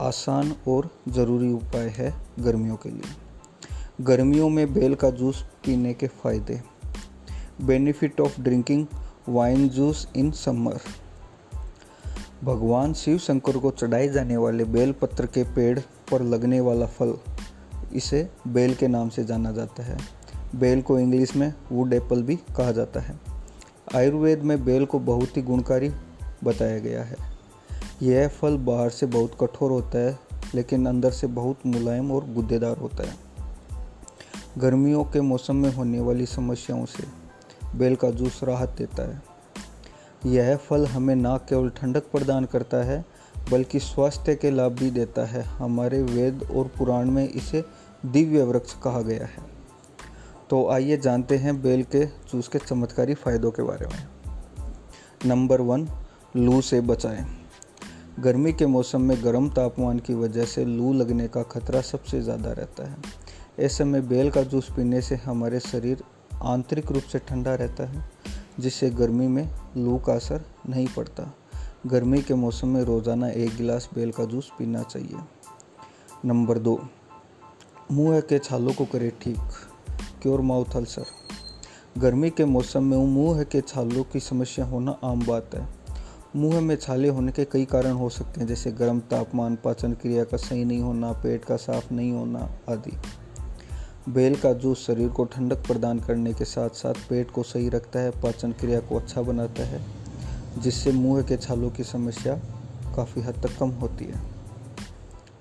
आसान 0.00 0.52
और 0.68 0.90
ज़रूरी 1.08 1.52
उपाय 1.52 1.88
है 1.88 2.12
गर्मियों 2.38 2.76
के 2.76 2.88
लिए। 2.88 4.04
गर्मियों 4.04 4.48
में 4.48 4.72
बेल 4.74 4.94
का 4.94 5.10
जूस 5.12 5.42
पीने 5.64 5.94
के 5.94 6.06
फ़ायदे। 6.06 6.60
Benefit 7.62 8.20
of 8.20 8.40
drinking 8.40 8.86
wine 9.28 9.68
juice 9.68 10.08
in 10.16 10.30
summer 10.30 10.78
भगवान 12.44 12.92
शिव 12.94 13.18
शंकर 13.18 13.58
को 13.58 13.70
चढ़ाए 13.70 14.08
जाने 14.08 14.36
वाले 14.36 14.64
बेल 14.64 14.92
पत्र 14.92 15.26
के 15.26 15.44
पेड़ 15.44 15.78
पर 16.10 16.22
लगने 16.22 16.60
वाला 16.60 16.86
फल। 16.86 17.18
इसे 17.92 18.30
बेल 18.48 18.74
के 18.74 18.88
नाम 18.88 19.08
से 19.08 19.24
जाना 19.24 19.52
जाता 19.52 19.82
है। 19.82 19.98
बेल 20.56 20.82
को 20.82 20.98
इंग्लिश 20.98 21.36
में 21.36 21.54
वुड 21.72 21.92
एप्पल 21.92 22.22
भी 22.22 22.36
कहा 22.36 22.72
जाता 22.72 23.00
है। 23.00 23.20
आयुर्वेद 23.94 24.42
में 24.42 24.64
बेल 24.64 24.86
को 24.86 24.98
बहुत 24.98 25.36
ही 25.36 25.42
गुणकारी 25.42 25.90
बताया 26.44 26.78
गया 26.78 27.04
है। 27.04 27.16
यह 28.02 28.28
फल 28.28 28.56
बाहर 28.56 28.90
से 28.90 29.06
बहुत 29.06 29.36
कठोर 29.40 29.70
होता 29.70 29.98
है, 29.98 30.18
लेकिन 30.54 30.86
अंदर 30.86 31.10
से 31.10 31.26
बहुत 31.26 31.58
मुलायम 31.66 32.12
और 32.12 32.32
गुद्देदार 32.32 32.76
होता 32.76 33.08
है। 33.08 33.16
गर्मियों 34.58 35.04
के 35.04 35.20
मौसम 35.20 35.56
में 35.56 35.74
होने 35.74 36.00
वाली 36.00 36.26
समस्याओं 36.26 36.84
से 36.84 37.04
बेल 37.78 37.96
का 37.96 38.10
जूस 38.10 38.40
राहत 38.44 38.74
देता 38.78 39.08
है। 39.08 39.22
यह 40.26 40.56
फल 40.56 40.86
हमें 40.86 41.16
न 41.16 41.36
केवल 41.36 41.70
ठंडक 41.70 42.02
प्रदान 42.02 42.44
करता 42.44 42.76
है 42.76 43.04
बल्कि 43.50 43.78
स्वास्थ्य 43.78 44.34
के 44.34 44.50
लाभ 44.50 44.72
भी 44.72 44.90
देता 44.90 45.24
है। 45.24 45.42
हमारे 45.42 46.02
वेद 46.02 46.42
और 46.56 46.70
पुराण 46.78 47.10
में 47.10 47.28
इसे 47.28 47.64
दिव्य 48.06 48.42
वृक्ष 48.42 48.74
कहा 48.84 49.00
गया 49.00 49.26
है। 49.26 49.46
तो 50.50 50.68
आइए 50.70 50.96
जानते 50.96 51.36
हैं 51.36 51.62
बेल 51.62 51.82
के 51.82 52.04
जूस 52.04 52.48
के 52.48 52.58
चमत्कारी 52.58 53.14
फायदों 53.14 53.50
के 53.50 53.62
बारे 53.62 53.86
में। 53.86 54.08
नंबर 55.26 55.60
वन, 55.60 55.88
लू 56.36 56.60
से 56.60 56.80
बचाएँ। 56.80 57.26
गर्मी 58.20 58.52
के 58.52 58.66
मौसम 58.66 59.00
में 59.00 59.24
गर्म 59.24 59.48
तापमान 59.48 59.98
की 59.98 60.14
वजह 60.14 60.44
से 60.44 60.64
लू 60.64 60.92
लगने 60.92 61.28
का 61.28 61.42
खतरा 61.42 61.80
सबसे 61.80 62.20
ज़्यादा 62.20 62.52
रहता 62.52 62.90
है। 62.90 62.96
ऐसे 63.58 63.84
में 63.84 64.08
बेल 64.08 64.30
का 64.30 64.42
जूस 64.42 64.70
पीने 64.76 65.00
से 65.00 65.16
हमारे 65.16 65.60
शरीर 65.60 66.02
आंतरिक 66.42 66.92
रूप 66.92 67.02
से 67.02 67.18
ठंडा 67.18 67.54
रहता 67.54 67.84
है, 67.84 68.08
जिससे 68.60 68.90
गर्मी 68.90 69.26
में 69.26 69.48
लू 69.76 69.98
का 69.98 70.12
असर 70.12 70.44
नहीं 70.68 70.88
पड़ता। 70.96 71.34
गर्मी 71.86 72.20
के 72.22 72.34
मौसम 72.34 72.68
में 72.68 72.82
रोज़ाना 72.82 73.28
एक 73.28 73.56
गिलास 73.56 73.88
बेल 73.94 74.10
का 74.10 74.24
जूस 74.24 74.50
पीना 74.58 74.82
चाहिए। 74.82 75.18
नंबर 76.24 76.58
दो, 76.58 76.78
मुँह 77.92 78.20
के 78.20 78.38
छालों 78.38 78.72
को 78.72 78.84
करें 78.84 79.10
ठीक 79.20 79.38
क्योर 80.22 80.40
माउथ 80.40 80.76
अल्सर। 80.76 81.04
गर्मी 81.98 82.30
के 82.30 82.44
मौसम 82.44 82.84
में 82.84 82.96
मुँह 82.96 83.42
के 83.42 83.60
छालों 83.60 84.04
की 84.04 84.20
समस्या 84.20 84.64
होना 84.64 84.98
आम 85.04 85.24
बात 85.26 85.54
है। 85.54 85.66
मुँह 86.36 86.60
में 86.60 86.74
छाले 86.76 87.08
होने 87.08 87.32
के 87.32 87.44
कई 87.44 87.64
कारण 87.64 87.92
हो 87.92 88.08
सकते 88.08 88.40
हैं, 88.40 88.46
जैसे 88.46 88.72
गर्म 88.72 89.00
तापमान, 89.00 89.56
पाचन 89.56 89.92
क्रिया 89.92 90.24
का 90.24 90.36
सही 90.36 90.64
नहीं 90.64 90.80
होना, 90.80 91.12
पेट 91.12 91.44
का 91.44 91.56
साफ़ 91.56 91.94
नहीं 91.94 92.12
होना 92.12 92.48
आदि। 92.68 92.96
बेल 94.08 94.36
का 94.36 94.52
जूस 94.52 94.86
शरीर 94.86 95.08
को 95.08 95.24
ठंडक 95.24 95.66
प्रदान 95.66 96.00
करने 96.00 96.34
के 96.34 96.44
साथ 96.44 96.70
साथ 96.70 96.94
पेट 97.08 97.30
को 97.30 97.42
सही 97.42 97.68
रखता 97.68 98.00
है, 98.00 98.10
पाचन 98.10 98.52
क्रिया 98.52 98.80
को 98.80 98.96
अच्छा 98.96 99.22
बनाता 99.22 99.62
है। 99.62 99.97
जिससे 100.58 100.92
मुँह 100.92 101.22
के 101.22 101.36
छालों 101.36 101.70
की 101.70 101.84
समस्या 101.84 102.34
काफ़ी 102.96 103.22
हद 103.22 103.34
तक 103.34 103.58
कम 103.58 103.70
होती 103.70 104.04
है। 104.04 104.22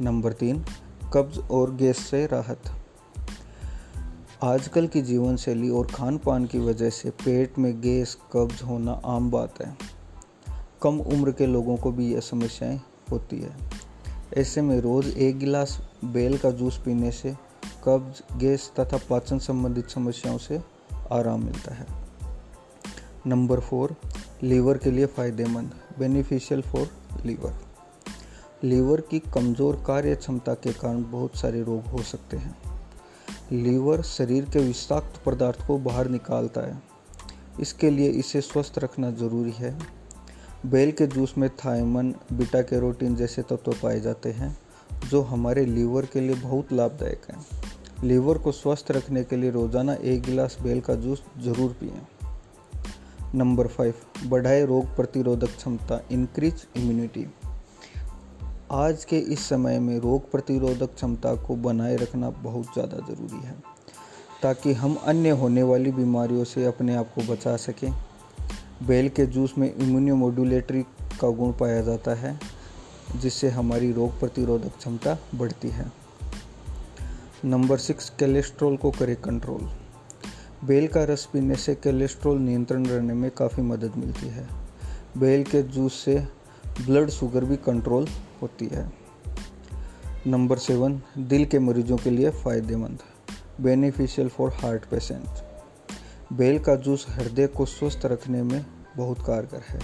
नंबर 0.01 0.33
तीन, 0.33 0.65
कब्ज 1.13 1.37
और 1.37 1.75
गैस 1.75 1.97
से 1.97 2.25
राहत। 2.25 2.59
आजकल 4.43 4.87
की 4.87 5.01
जीवन 5.01 5.35
शैली 5.35 5.69
और 5.69 5.87
खान 5.87 6.17
पान 6.17 6.45
की 6.45 6.59
वजह 6.59 6.89
से 6.89 7.09
पेट 7.09 7.59
में 7.59 7.81
गैस, 7.81 8.17
कब्ज 8.33 8.61
होना 8.61 9.01
आम 9.05 9.31
बात 9.31 9.61
है। 9.61 9.77
कम 10.81 10.99
उम्र 10.99 11.31
के 11.31 11.45
लोगों 11.45 11.77
को 11.77 11.91
भी 11.91 12.13
यह 12.13 12.19
समस्याएँ 12.19 12.81
होती 13.11 13.39
है। 13.39 13.57
ऐसे 14.37 14.61
में 14.61 14.79
रोज़ 14.79 15.07
एक 15.07 15.39
गिलास 15.39 15.89
बेल 16.05 16.37
का 16.37 16.51
जूस 16.51 16.81
पीने 16.85 17.11
से 17.11 17.35
कब्ज, 17.83 18.39
गैस 18.39 18.71
तथा 18.79 18.97
पाचन 18.97 19.39
संबंधित 19.39 19.89
समस्याओं 19.89 20.37
से 20.37 20.61
आराम 21.11 21.43
मिलता 21.43 21.73
है। 21.73 22.06
नंबर 23.27 23.59
फोर, 23.59 23.95
लीवर 24.43 24.77
के 24.77 24.91
लिए 24.91 25.05
फ़ायदेमंद 25.05 25.71
बेनिफिशियल 25.99 26.61
फॉर 26.61 26.89
लीवर 27.25 27.53
लीवर 28.63 29.01
की 29.01 29.19
कमज़ोर 29.19 29.83
कार्य 29.87 30.15
क्षमता 30.15 30.53
के 30.53 30.73
कारण 30.73 31.03
बहुत 31.03 31.35
सारे 31.35 31.63
रोग 31.63 31.87
हो 31.87 32.03
सकते 32.03 32.37
हैं। 32.37 32.55
लीवर 33.51 34.01
शरीर 34.01 34.45
के 34.45 34.59
विषाक्त 34.59 35.21
पदार्थ 35.25 35.67
को 35.67 35.77
बाहर 35.77 36.07
निकालता 36.07 36.61
है। 36.61 36.81
इसके 37.59 37.89
लिए 37.89 38.09
इसे 38.09 38.41
स्वस्थ 38.41 38.79
रखना 38.79 39.11
ज़रूरी 39.11 39.51
है। 39.51 39.77
बेल 40.65 40.91
के 40.91 41.07
जूस 41.07 41.33
में 41.37 41.49
थायमन 41.49 42.15
बीटा 42.33 42.61
कैरोटीन 42.61 43.15
जैसे 43.15 43.41
तत्व 43.41 43.73
पाए 43.73 43.99
जाते 43.99 44.31
हैं, 44.31 44.57
जो 45.09 45.21
हमारे 45.21 45.65
लीवर 45.65 46.05
के 46.05 46.21
लिए 46.21 46.35
बहुत 46.35 46.73
लाभदायक 46.73 47.31
हैं। 47.31 47.45
लीवर 48.03 48.37
को 48.37 48.51
स्वस्थ 48.51 48.91
रखने 48.91 49.23
के 49.23 49.35
लिए 49.35 49.51
रोज़ाना 49.51 49.93
एक 49.93 50.21
गिलास 50.21 50.57
बेल 50.61 50.81
का 50.81 50.95
जूस 50.95 51.23
ज़रूर 51.37 51.73
पिएँ। 51.73 52.16
नंबर 53.35 53.67
फाइव, 53.67 53.93
बढ़ाए 54.25 54.65
रोग 54.65 54.95
प्रतिरोधक 54.95 55.55
क्षमता 55.55 55.99
इंक्रीज 56.11 56.65
इम्यूनिटी 56.77 57.25
आज 58.73 59.03
के 59.05 59.17
इस 59.17 59.39
समय 59.39 59.79
में 59.79 59.97
रोग 59.99 60.29
प्रतिरोधक 60.31 60.93
क्षमता 60.95 61.33
को 61.35 61.55
बनाए 61.55 61.95
रखना 61.95 62.29
बहुत 62.29 62.73
ज़्यादा 62.73 62.97
ज़रूरी 63.05 63.41
है, 63.45 63.55
ताकि 64.43 64.73
हम 64.73 64.95
अन्य 65.05 65.29
होने 65.29 65.63
वाली 65.63 65.91
बीमारियों 65.91 66.43
से 66.43 66.65
अपने 66.65 66.95
आप 66.95 67.11
को 67.15 67.21
बचा 67.23 67.55
सकें। 67.57 67.91
बेल 68.87 69.09
के 69.09 69.25
जूस 69.25 69.57
में 69.57 69.73
इम्यूनोमोडुलेटरी 69.75 70.83
का 71.21 71.29
गुण 71.29 71.51
पाया 71.51 71.81
जाता 71.81 72.13
है, 72.15 72.39
जिससे 73.15 73.49
हमारी 73.49 73.91
रोग 73.91 74.19
प्रतिरोधक 74.19 74.77
क्षमता 74.77 75.17
बढ़ती 75.35 75.69
है। 75.69 75.91
नंबर 77.45 77.77
सिक्स 77.77 78.09
कोलेस्ट्रॉल 78.09 78.77
को 78.77 78.91
करे 78.91 79.15
कंट्रोल 79.15 79.69
बेल 80.65 80.87
का 80.87 81.03
रस 81.03 81.29
पीने 81.33 81.55
से 81.55 81.75
कोलेस्ट्रॉल 81.75 82.37
नियंत्रण 82.37 82.85
रहने 82.85 83.13
में 83.13 83.31
काफ़ी 83.31 83.63
मदद 83.63 83.91
मिलती 83.97 84.27
है। 84.27 84.47
बेल 85.17 85.43
के 85.43 85.63
जूस 85.63 85.93
से 85.93 86.27
ब्लड 86.85 87.09
शुगर 87.09 87.45
भी 87.45 87.55
कंट्रोल 87.55 88.07
होती 88.41 88.67
है। 88.67 88.91
नंबर 90.27 90.57
सेवन, 90.57 91.01
दिल 91.17 91.45
के 91.45 91.59
मरीजों 91.59 91.97
के 91.97 92.09
लिए 92.09 92.29
फ़ायदेमंद। 92.29 92.99
Beneficial 93.61 94.29
for 94.29 94.49
heart 94.49 94.85
patient. 94.85 95.27
Bell 96.33 96.59
का 96.59 96.75
जूस 96.75 97.05
हृदय 97.09 97.47
को 97.47 97.65
स्वस्थ 97.65 98.05
रखने 98.05 98.43
में 98.43 98.65
बहुत 98.97 99.19
कारगर 99.19 99.61
है। 99.67 99.79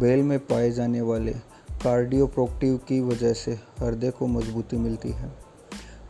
बेल 0.00 0.22
में 0.22 0.38
पाए 0.38 0.70
जाने 0.70 1.00
वाले 1.00 1.32
कार्डियोप्रोक्टिव 1.82 2.76
की 2.76 3.00
वजह 3.00 3.32
से 3.32 3.52
हृदय 3.78 4.10
को 4.10 4.26
मजबूती 4.26 4.76
मिलती 4.76 5.10
है। 5.10 5.32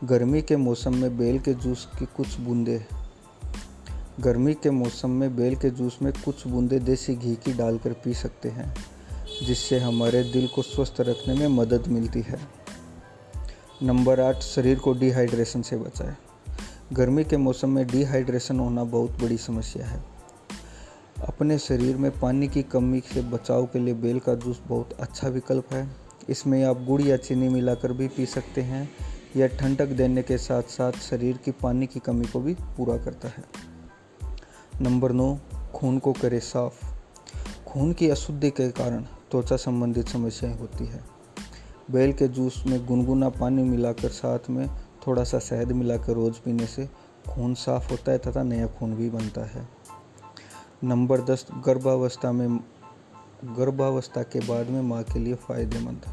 गर्मी 0.03 0.41
के 0.41 0.55
मौसम 0.55 0.95
में 0.95 1.17
बेल 1.17 1.39
के 1.39 1.53
जूस 1.53 1.89
की 1.99 2.05
कुछ 2.05 2.39
बूंदें 2.39 3.06
गर्मी 4.19 4.53
के 4.53 4.69
मौसम 4.69 5.09
में 5.09 5.35
बेल 5.35 5.55
के 5.55 5.69
जूस 5.69 5.97
में 6.01 6.13
कुछ 6.13 6.47
बूंदे 6.47 6.79
देसी 6.79 7.15
घी 7.15 7.35
की 7.35 7.53
डालकर 7.53 7.93
पी 7.93 8.13
सकते 8.13 8.49
हैं, 8.49 8.75
जिससे 9.45 9.79
हमारे 9.79 10.23
दिल 10.23 10.47
को 10.47 10.61
स्वस्थ 10.61 10.95
रखने 10.99 11.33
में 11.33 11.47
मदद 11.47 11.87
मिलती 11.87 12.21
है। 12.21 12.39
नंबर 13.83 14.19
आठ, 14.19 14.35
शरीर 14.35 14.79
को 14.79 14.93
डिहाइड्रेशन 14.93 15.61
से 15.61 15.77
बचाए। 15.77 16.15
गर्मी 16.93 17.23
के 17.23 17.37
मौसम 17.37 17.69
में 17.69 17.87
डिहाइड्रेशन 17.87 18.59
होना 18.59 18.83
बहुत 18.83 19.11
बड़ी 19.11 19.37
समस्या 19.37 19.85
है। 19.85 20.03
अपने 21.27 21.57
शरीर 21.59 21.97
में 21.97 22.11
पानी 22.19 22.47
की 22.47 22.63
कमी 22.63 22.99
से 23.13 23.21
बचाव 23.21 23.65
के 23.65 23.79
लिए 23.79 23.93
बेल 23.93 24.19
का 24.19 24.35
जूस 24.35 24.61
बहुत 24.67 24.93
अच्छा 24.93 25.27
विकल्प 25.27 25.73
है। 25.73 25.95
इसमें 26.29 26.63
आप 26.63 26.83
गुड़ 26.83 27.01
या 27.01 27.17
चीनी 27.17 27.49
मिलाकर 27.49 27.93
भी 27.93 28.07
पी 28.07 28.25
सकते 28.25 28.61
हैं 28.61 28.89
यह 29.35 29.47
ठंडक 29.47 29.87
देने 29.87 30.23
के 30.23 30.37
साथ 30.37 30.63
साथ 30.63 30.91
शरीर 30.91 31.37
की 31.37 31.51
पानी 31.51 31.87
की 31.87 31.99
कमी 31.99 32.25
को 32.25 32.39
भी 32.39 32.53
पूरा 32.53 32.97
करता 32.97 33.27
है। 33.27 33.66
नंबर 34.81 35.11
नौ, 35.11 35.37
खून 35.73 35.99
को 35.99 36.13
करे 36.13 36.39
साफ़। 36.39 36.85
खून 37.67 37.93
की 37.93 38.09
अशुद्धि 38.09 38.49
के 38.49 38.71
कारण 38.71 39.01
त्वचा 39.01 39.55
संबंधित 39.55 40.07
समस्याएँ 40.07 40.57
होती 40.57 40.85
है। 40.85 41.03
बेल 41.91 42.13
के 42.13 42.27
जूस 42.27 42.63
में 42.67 42.85
गुनगुना 42.85 43.29
पानी 43.29 43.63
मिलाकर 43.63 44.09
साथ 44.09 44.39
में 44.49 44.69
थोड़ा 45.07 45.23
सा 45.23 45.39
शहद 45.39 45.71
मिलाकर 45.71 46.13
रोज़ 46.13 46.33
पीने 46.33 46.65
से 46.65 46.89
खून 47.29 47.53
साफ़ 47.53 47.91
होता 47.91 48.11
है 48.11 48.17
तथा 48.17 48.43
नया 48.43 48.67
खून 48.67 48.95
भी 48.95 49.09
बनता 49.09 49.45
है। 49.45 49.67
नंबर 50.83 51.21
दस, 51.21 51.47
गर्भावस्था 51.65 52.31
में, 52.31 52.59
गर्भावस्था 53.43 54.23
के 54.23 54.39
बाद 54.39 54.67
में 54.67 54.81
माँ 54.81 55.03
के 55.03 55.19
लिए 55.19 55.33
फ़ायदेमंद। 55.33 56.05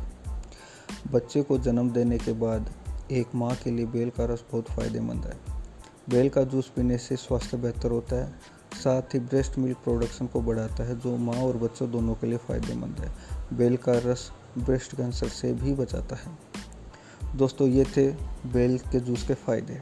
बच्चे 1.13 1.43
को 1.43 1.59
जन्म 1.59 1.91
देने 1.91 2.19
के 2.19 2.33
बाद 2.33 2.71
एक 3.11 3.27
माँ 3.35 3.55
के 3.55 3.71
लिए 3.71 3.87
बेल 3.87 4.11
का 4.11 4.25
रस 4.25 4.45
बहुत 4.53 4.65
फ़ायदेमंद 4.65 5.25
है। 5.25 5.55
बेल 6.09 6.29
का 6.29 6.43
जूस 6.43 6.73
पीने 6.77 6.99
से 6.99 7.17
स्वास्थ्य 7.17 7.57
बेहतर 7.57 7.91
होता 7.91 8.17
है 8.17 8.54
साथ 8.75 9.15
ही 9.15 9.19
ब्रेस्ट 9.19 9.59
मिल्क 9.59 9.77
प्रोडक्शन 9.77 10.27
को 10.27 10.41
बढ़ाता 10.41 10.85
है, 10.85 11.01
जो 11.01 11.17
माँ 11.17 11.35
और 11.35 11.57
बच्चों 11.57 11.91
दोनों 11.91 12.15
के 12.15 12.27
लिए 12.27 12.39
फ़ायदेमंद 12.39 12.99
है। 12.99 13.13
बेल 13.59 13.77
का 13.77 13.93
रस 13.93 14.33
ब्रेस्ट 14.59 14.97
कैंसर 14.97 15.29
से 15.29 15.53
भी 15.53 15.75
बचाता 15.75 16.17
है। 16.17 16.39
दोस्तों, 17.37 17.69
ये 17.69 17.85
थे 17.85 18.15
बेल 18.53 18.79
के 18.79 19.01
जूस 19.01 19.27
के 19.27 19.35
फ़ायदे। 19.35 19.81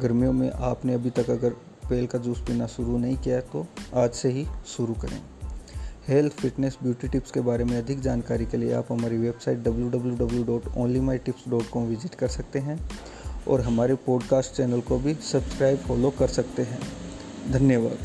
गर्मियों 0.00 0.32
में 0.32 0.50
आपने 0.50 0.94
अभी 0.94 1.10
तक 1.10 1.30
अगर 1.30 1.50
बेल 1.88 2.06
का 2.06 2.18
जूस 2.18 2.40
पीना 2.40 2.66
शुरू 2.66 2.98
नहीं 2.98 3.16
किया 3.16 3.36
है 3.36 3.42
तो 3.42 3.66
आज 3.94 4.10
से 4.10 4.28
ही 4.28 4.46
शुरू 4.66 4.94
करें। 4.94 5.22
हेल्थ, 6.08 6.32
फिटनेस, 6.32 6.78
ब्यूटी 6.82 7.08
टिप्स 7.08 7.30
के 7.30 7.40
बारे 7.40 7.64
में 7.64 7.78
अधिक 7.78 8.00
जानकारी 8.00 8.46
के 8.46 8.56
लिए 8.56 8.72
आप 8.72 8.92
हमारी 8.92 9.18
वेबसाइट 9.18 9.58
www.onlyMyTips.com 9.58 11.76
विज़िट 11.76 12.14
कर 12.14 12.28
सकते 12.28 12.58
हैं 12.58 12.90
और 13.48 13.60
हमारे 13.60 13.94
पॉडकास्ट 13.94 14.52
चैनल 14.52 14.80
को 14.80 14.98
भी 14.98 15.14
सब्सक्राइब 15.14 15.78
फॉलो 15.78 16.10
कर 16.10 16.28
सकते 16.28 16.62
हैं। 16.62 17.03
धन्यवाद। 17.52 17.98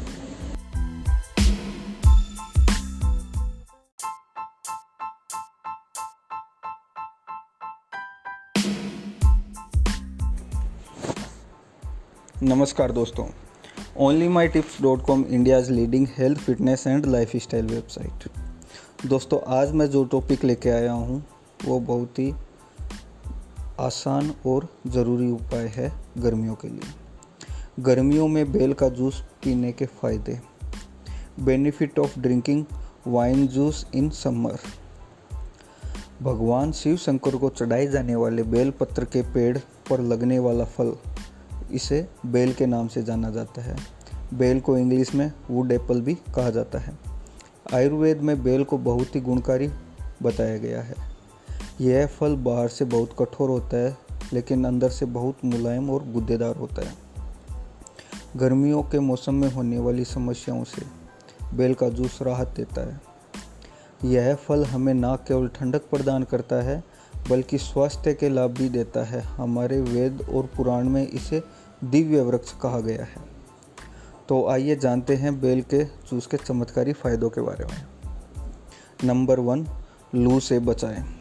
नमस्कार 12.44 12.92
दोस्तों। 12.92 13.26
Only 13.98 14.28
my 14.28 14.48
tips 14.48 14.82
dot 14.82 15.02
com 15.02 15.26
India's 15.26 15.72
leading 15.72 16.08
health 16.18 16.40
fitness 16.40 16.88
and 16.88 17.06
lifestyle 17.36 17.66
website 17.66 18.30
दोस्तों, 19.06 19.40
आज 19.48 19.72
मैं 19.72 19.90
जो 19.90 20.04
टॉपिक 20.04 20.44
लेके 20.44 20.70
आया 20.70 20.94
हूँ, 20.94 21.24
वो 21.66 21.80
बहुत 21.80 22.20
ही 22.20 22.34
आसान 23.80 24.34
और 24.46 24.68
ज़रूरी 24.88 25.32
उपाय 25.32 25.68
है 25.68 25.92
गर्मियों 26.18 26.56
के 26.56 26.68
लिए। 26.68 26.94
गर्मियों 27.80 28.28
में 28.28 28.52
बेल 28.52 28.74
का 28.74 28.90
जूस 28.90 29.24
पीने 29.44 29.72
के 29.72 29.86
फ़ायदे। 29.86 30.40
Benefit 31.40 32.00
of 32.00 32.20
drinking 32.20 32.66
wine 33.08 33.48
juice 33.48 33.86
in 33.96 34.10
summer. 34.10 34.58
भगवान 36.22 36.72
शिव 36.72 36.98
शंकर 36.98 37.36
को 37.36 37.50
चढ़ाए 37.50 37.88
जाने 37.88 38.16
वाले 38.16 38.44
बेल 38.44 38.72
पत्र 38.72 39.06
के 39.06 39.22
पेड़ 39.22 39.58
पर 39.90 40.02
लगने 40.02 40.40
वाला 40.40 40.66
फल, 40.66 40.96
इसे 41.72 42.08
बेल 42.26 42.54
के 42.54 42.66
नाम 42.66 42.88
से 42.88 43.04
जाना 43.04 43.30
जाता 43.30 43.62
है। 43.62 43.76
बेल 44.34 44.60
को 44.60 44.78
इंग्लिश 44.78 45.16
में 45.16 45.32
वुड 45.50 45.72
एप्पल 45.72 46.02
भी 46.02 46.16
कहा 46.16 46.50
जाता 46.50 46.80
है। 46.80 46.98
आयुर्वेद 47.74 48.22
में 48.22 48.44
बेल 48.44 48.64
को 48.64 48.78
बहुत 48.78 49.16
ही 49.16 49.22
गुणकारी 49.22 49.70
बताया 50.24 50.58
गया 50.58 50.82
है। 50.82 50.96
यह 51.82 52.06
फल 52.08 52.36
बाहर 52.36 52.68
से 52.68 52.86
बहुत 52.86 53.16
कठोर 53.20 53.50
होता 53.50 53.78
है, 53.78 53.98
लेकिन 54.34 54.66
अंदर 54.66 54.90
से 54.90 55.06
बहुत 55.06 55.46
मुलायम 55.46 55.90
और 55.90 56.12
गुद्देदार 56.12 56.56
होता 56.56 56.88
है। 56.88 57.09
गर्मियों 58.38 58.84
के 58.84 59.00
मौसम 59.00 59.36
में 59.36 59.52
होने 59.52 59.80
वाली 59.80 60.06
समस्याओं 60.06 60.64
से 60.64 60.82
बेल 61.54 61.74
का 61.74 61.90
जूस 61.90 62.20
राहत 62.22 62.48
देता 62.48 62.82
है। 62.82 63.02
यह 64.06 64.36
फल 64.36 64.66
हमें 64.66 64.94
न 64.94 65.16
केवल 65.16 65.48
ठंडक 65.48 65.82
प्रदान 65.82 66.24
करता 66.24 66.56
है, 66.56 66.84
बल्कि 67.30 67.58
स्वास्थ्य 67.58 68.14
के 68.14 68.30
लाभ 68.30 68.52
भी 68.52 68.70
देता 68.70 69.04
है। 69.04 69.22
हमारे 69.22 69.82
वेद 69.82 70.22
और 70.34 70.50
पुराण 70.58 70.90
में 70.90 71.08
इसे 71.08 71.44
दिव्य 71.84 72.22
वृक्ष 72.22 72.54
कहा 72.62 72.80
गया 72.80 73.04
है। 73.04 73.24
तो 74.30 74.48
आइए 74.48 74.76
जानते 74.76 75.16
हैं 75.16 75.42
बेल 75.42 75.62
के 75.62 75.84
जूस 75.84 76.28
के 76.28 76.38
चमत्कारी 76.38 76.94
फायदों 76.94 77.30
के 77.30 77.42
बारे 77.42 77.66
में। 77.66 77.86
नंबर 79.04 79.40
वन, 79.40 79.68
लू 80.16 80.40
से 80.40 80.60
बचाएँ। 80.60 81.16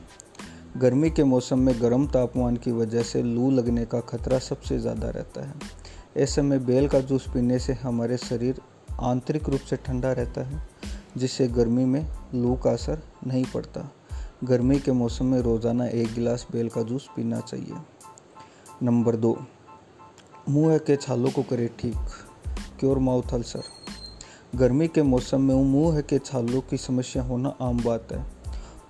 गर्मी 0.77 1.11
के 1.11 1.25
मौसम 1.25 1.59
में 1.59 1.83
गर्म 1.83 2.07
तापमान 2.07 2.57
की 2.57 2.73
वजह 2.73 3.03
से 3.03 3.23
लू 3.23 3.51
लगने 3.51 3.85
का 3.85 4.01
खतरा 4.01 4.38
सबसे 4.38 4.79
ज़्यादा 4.79 5.11
रहता 5.11 5.47
है। 5.47 5.55
ऐसे 6.18 6.42
में 6.42 6.66
बेल 6.66 6.88
का 6.88 7.00
जूस 7.00 7.26
पीने 7.28 7.59
से 7.59 7.72
हमारे 7.72 8.16
शरीर 8.16 8.61
आंतरिक 9.00 9.48
रूप 9.48 9.61
से 9.61 9.76
ठंडा 9.76 10.12
रहता 10.12 10.40
है, 10.40 10.68
जिससे 11.16 11.48
गर्मी 11.48 11.85
में 11.85 12.07
लू 12.35 12.54
का 12.54 12.70
असर 12.70 13.02
नहीं 13.26 13.44
पड़ता। 13.54 13.92
गर्मी 14.44 14.78
के 14.78 14.92
मौसम 14.92 15.26
में 15.26 15.40
रोज़ाना 15.40 15.87
एक 15.87 16.14
गिलास 16.14 16.46
बेल 16.52 16.68
का 16.68 16.83
जूस 16.83 17.09
पीना 17.16 17.40
चाहिए। 17.40 17.74
नंबर 18.83 19.16
दो, 19.16 19.37
मुँह 20.48 20.78
के 20.78 20.96
छालों 20.96 21.31
को 21.31 21.42
करें 21.42 21.68
ठीक। 21.78 21.96
क्योर 22.81 22.98
माउथ 22.98 23.35
अल्सर 23.35 23.62
गर्मी 24.54 24.88
के 24.88 25.02
मौसम 25.02 25.40
में 25.40 25.54
मुँह 25.54 26.00
के 26.00 26.18
छालों 26.18 26.61
की 26.61 26.76
समस्या 26.76 27.22
होना 27.22 27.54
आम 27.61 27.83
बात 27.85 28.12
है। 28.12 28.24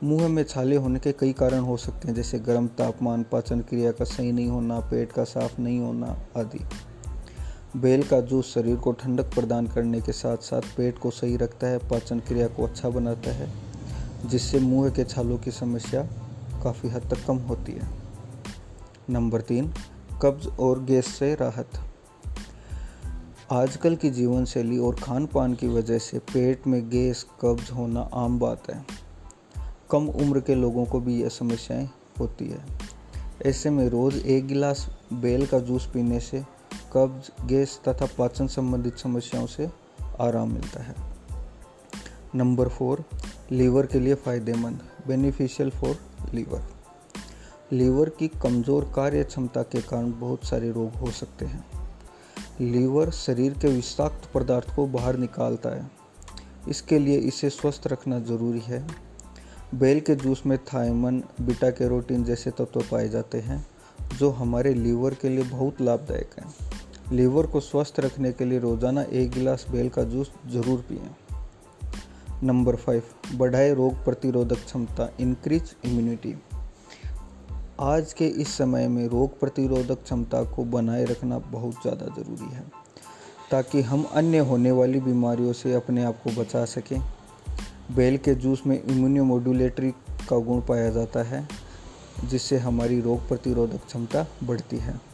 मुँह 0.05 0.29
में 0.29 0.45
छाले 0.45 0.77
होने 0.77 0.99
के 0.99 1.13
कई 1.13 1.33
कारण 1.33 1.59
हो 1.59 1.77
सकते 1.77 2.09
हैं, 2.09 2.15
जैसे 2.15 2.39
गर्म 2.39 2.67
तापमान, 2.67 3.23
पाचन 3.23 3.61
क्रिया 3.61 3.93
का 3.93 4.05
सही 4.05 4.33
नहीं 4.33 4.49
होना, 4.49 4.81
पेट 4.81 5.13
का 5.13 5.25
साफ़ 5.25 5.61
नहीं 5.61 5.81
होना 5.81 6.19
आदि। 6.37 6.61
बेल 7.77 8.03
का 8.03 8.21
जूस 8.21 8.55
शरीर 8.55 8.77
को 8.77 8.93
ठंडक 8.93 9.25
प्रदान 9.25 9.67
करने 9.67 10.01
के 10.01 10.13
साथ 10.13 10.37
साथ 10.37 10.61
पेट 10.61 10.99
को 10.99 11.11
सही 11.11 11.37
रखता 11.37 11.67
है, 11.67 11.79
पाचन 11.79 12.21
क्रिया 12.21 12.47
को 12.47 12.65
अच्छा 12.65 12.89
बनाता 12.89 13.31
है, 13.31 13.53
जिससे 14.27 14.59
मुँह 14.59 14.91
के 14.91 15.05
छालों 15.05 15.39
की 15.39 15.51
समस्या 15.51 16.03
काफ़ी 16.63 16.89
हद 16.89 17.03
तक 17.03 17.27
कम 17.27 17.37
होती 17.37 17.73
है। 17.73 17.89
नंबर 19.11 19.41
तीन, 19.41 19.73
कब्ज 20.23 20.47
और 20.47 20.85
गैस 20.85 21.07
से 21.07 21.35
राहत। 21.35 21.69
आजकल 23.53 23.97
की 23.97 24.11
जीवन 24.11 24.45
शैली 24.45 24.79
और 24.79 24.95
खान 24.95 25.27
पान 25.27 25.55
की 25.55 25.69
वजह 25.69 25.99
से 25.99 26.19
पेट 26.19 26.67
में 26.67 26.91
गैस, 26.91 27.27
कब्ज 27.41 27.71
होना 27.71 28.11
आम 28.15 28.39
बात 28.39 28.71
है। 28.71 28.85
कम 29.91 30.09
उम्र 30.09 30.41
के 30.41 30.55
लोगों 30.55 30.85
को 30.85 31.01
भी 31.01 31.23
यह 31.23 31.29
समस्याएँ 31.29 31.91
होती 32.21 32.49
है। 32.49 32.65
ऐसे 33.47 33.71
में 33.71 33.89
रोज़ 33.89 34.17
एक 34.17 34.47
गिलास 34.47 34.91
बेल 35.13 35.47
का 35.47 35.59
जूस 35.59 35.91
पीने 35.95 36.21
से 36.21 36.58
कब्ज, 36.93 37.31
गैस 37.47 37.81
तथा 37.89 38.07
पाचन 38.19 38.47
संबंधित 38.47 38.99
समस्याओं 38.99 39.47
से 39.47 39.69
आराम 40.21 40.53
मिलता 40.53 40.83
है। 40.83 40.95
नंबर 42.35 42.69
फोर, 42.69 43.05
लीवर 43.53 43.87
के 43.87 44.01
लिए 44.01 44.15
फ़ायदेमंद 44.15 44.81
बेनिफिशियल 45.07 45.71
फॉर 45.71 45.99
लीवर 46.35 46.63
लीवर 47.73 48.09
की 48.09 48.29
कमज़ोर 48.29 48.85
कार्य 48.97 49.25
क्षमता 49.25 49.63
के 49.63 49.81
कारण 49.81 50.13
बहुत 50.13 50.45
सारे 50.45 50.71
रोग 50.73 50.95
हो 50.95 51.11
सकते 51.11 51.45
हैं। 51.45 51.65
लीवर 52.61 53.11
शरीर 53.11 53.59
के 53.59 53.69
विषाक्त 53.69 54.31
पदार्थ 54.35 54.75
को 54.77 54.87
बाहर 54.87 55.17
निकालता 55.17 55.75
है। 55.77 55.91
इसके 56.69 56.99
लिए 56.99 57.19
इसे 57.19 57.51
स्वस्थ 57.51 57.87
रखना 57.87 58.19
ज़रूरी 58.21 58.61
है। 58.61 58.87
बेल 59.75 60.01
के 60.01 60.15
जूस 60.15 60.43
में 60.47 60.59
थायमन, 60.59 61.23
बीटा 61.41 61.71
कैरोटीन 61.71 62.25
जैसे 62.25 62.51
तत्व 62.51 62.81
पाए 62.81 63.09
जाते 63.09 63.41
हैं, 63.41 63.67
जो 64.19 64.31
हमारे 64.31 64.75
लीवर 64.75 65.15
के 65.15 65.29
लिए 65.29 65.45
बहुत 65.45 65.81
लाभदायक 65.81 66.31
हैं। 66.39 66.68
लीवर 67.13 67.47
को 67.47 67.61
स्वस्थ 67.61 67.99
रखने 68.01 68.31
के 68.33 68.45
लिए 68.45 68.59
रोज़ाना 68.59 69.03
एक 69.03 69.31
गिलास 69.31 69.67
बेल 69.71 69.89
का 69.89 70.03
जूस 70.05 70.31
ज़रूर 70.47 70.81
पिएँ। 70.89 71.11
नंबर 72.43 72.77
फाइव, 72.77 73.03
बढ़ाए 73.35 73.73
रोग 73.75 74.05
प्रतिरोधक 74.05 74.65
क्षमता 74.65 75.09
इंक्रीज 75.21 75.75
इम्यूनिटी 75.85 76.35
आज 77.81 78.13
के 78.13 78.27
इस 78.43 78.57
समय 78.57 78.89
में 78.89 79.07
रोग 79.09 79.39
प्रतिरोधक 79.41 80.03
क्षमता 80.05 80.43
को 80.47 80.65
बनाए 80.67 81.05
रखना 81.05 81.39
बहुत 81.39 81.83
ज़्यादा 81.83 82.07
ज़रूरी 82.15 82.55
है, 82.55 82.65
ताकि 83.51 83.83
हम 83.83 84.05
अन्य 84.13 84.39
होने 84.43 84.71
वाली 84.71 85.01
बीमारियों 85.01 85.53
से 85.53 85.75
अपने 85.75 86.05
आप 86.05 86.23
को 86.25 86.41
बचा 86.43 86.65
सकें। 86.67 87.01
बेल 87.97 88.17
के 88.19 88.35
जूस 88.35 88.63
में 88.67 88.83
इम्यूनोमोडुलेटरी 88.83 89.91
का 90.29 90.39
गुण 90.39 90.61
पाया 90.61 90.91
जाता 90.91 91.23
है, 91.23 91.47
जिससे 92.25 92.59
हमारी 92.59 93.01
रोग 93.01 93.29
प्रतिरोधक 93.29 93.87
क्षमता 93.87 94.27
बढ़ती 94.45 94.77
है। 94.77 95.08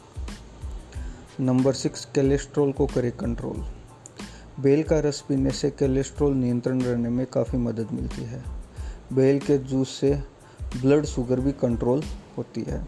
नंबर 1.39 1.73
सिक्स 1.73 2.05
कोलेस्ट्रॉल 2.05 2.71
को 2.71 2.85
करे 2.85 3.11
कंट्रोल 3.11 3.65
बेल 4.59 4.83
का 4.83 4.99
रस 4.99 5.21
पीने 5.21 5.51
से 5.51 5.69
कोलेस्ट्रॉल 5.69 6.33
नियंत्रण 6.33 6.81
रहने 6.81 7.09
में 7.09 7.25
काफ़ी 7.25 7.57
मदद 7.57 7.87
मिलती 7.91 8.23
है. 8.23 8.43
बेल 9.13 9.39
के 9.39 9.57
जूस 9.57 9.89
से 9.89 10.23
ब्लड 10.81 11.05
शुगर 11.05 11.39
भी 11.39 11.51
कंट्रोल 11.51 12.03
होती 12.37 12.63
है. 12.63 12.87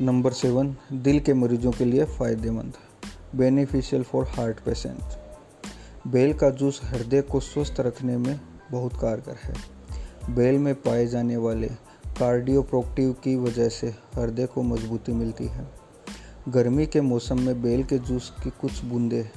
नंबर 0.00 0.32
सेवन, 0.32 0.76
दिल 0.92 1.20
के 1.20 1.34
मरीजों 1.34 1.72
के 1.72 1.84
लिए 1.84 2.04
फ़ायदेमंद. 2.04 2.72
बेनिफिशियल 3.34 4.02
फॉर 4.02 4.24
हार्ट 4.24 4.60
पेशेंट 4.60 5.00
बेल 6.06 6.34
का 6.34 6.50
जूस 6.50 6.80
हृदय 6.84 7.22
को 7.22 7.40
स्वस्थ 7.40 7.80
रखने 7.80 8.16
में 8.16 8.40
बहुत 8.70 8.92
कारगर 8.92 9.36
है. 9.42 9.54
बेल 10.34 10.58
में 10.58 10.74
पाए 10.74 11.06
जाने 11.06 11.36
वाले 11.36 11.68
कार्डियोप्रोक्टिव 12.18 13.12
की 13.12 13.36
वजह 13.36 13.68
से 13.68 13.94
हृदय 14.14 14.46
को 14.46 14.62
मजबूती 14.62 15.12
मिलती 15.12 15.46
है. 15.46 15.83
गर्मी 16.48 16.86
के 16.86 17.00
मौसम 17.00 17.40
में 17.40 17.62
बेल 17.62 17.84
के 17.84 17.98
जूस 17.98 18.32
की 18.44 18.50
कुछ 18.50 18.84
बूंदे। 18.84 19.30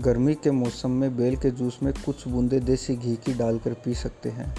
गर्मी 0.00 0.34
के 0.34 0.50
मौसम 0.50 0.90
में 0.90 1.16
बेल 1.16 1.36
के 1.36 1.50
जूस 1.50 1.78
में 1.82 1.92
कुछ 2.06 2.28
बूंदे 2.28 2.60
देसी 2.60 2.96
घी 2.96 3.16
की 3.16 3.34
डालकर 3.34 3.74
पी 3.74 3.94
सकते 3.94 4.28
हैं, 4.28 4.56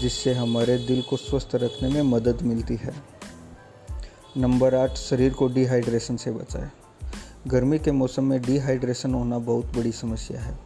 जिससे 0.00 0.34
हमारे 0.34 0.78
दिल 0.78 1.02
को 1.02 1.16
स्वस्थ 1.16 1.48
रखने 1.54 1.88
में 1.88 2.02
मदद 2.02 2.42
मिलती 2.42 2.76
है। 2.76 2.94
नंबर 4.36 4.74
आठ, 4.74 4.90
शरीर 4.90 5.32
को 5.32 5.48
डिहाइड्रेशन 5.48 6.16
से 6.16 6.30
बचाए। 6.30 6.70
गर्मी 7.46 7.78
के 7.78 7.92
मौसम 7.92 8.24
में 8.24 8.42
डिहाइड्रेशन 8.42 9.14
होना 9.14 9.38
बहुत 9.38 9.66
बड़ी 9.66 9.92
समस्या 9.92 10.40
है। 10.40 10.58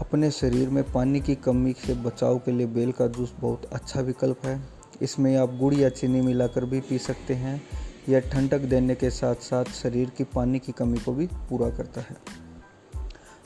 अपने 0.00 0.30
शरीर 0.30 0.68
में 0.68 0.92
पानी 0.92 1.20
की 1.20 1.34
कमी 1.34 1.72
से 1.86 1.94
बचाव 1.94 2.38
के 2.38 2.50
लिए 2.50 2.66
बेल 2.66 2.92
का 2.92 3.06
जूस 3.06 3.34
बहुत 3.40 3.64
अच्छा 3.64 4.00
विकल्प 4.00 4.46
है। 4.46 4.62
इसमें 5.02 5.36
आप 5.36 5.56
गुड़ 5.56 5.74
या 5.74 5.88
चीनी 5.88 6.20
मिलाकर 6.20 6.64
भी 6.64 6.80
पी 6.80 6.98
सकते 6.98 7.34
हैं 7.34 7.62
यह 8.08 8.20
ठंडक 8.20 8.58
देने 8.58 8.94
के 8.94 9.10
साथ 9.10 9.34
साथ 9.34 9.64
शरीर 9.64 10.10
की 10.10 10.24
पानी 10.24 10.58
की 10.58 10.72
कमी 10.72 10.98
को 10.98 11.12
भी 11.12 11.26
पूरा 11.26 11.70
करता 11.70 12.00
है। 12.00 12.16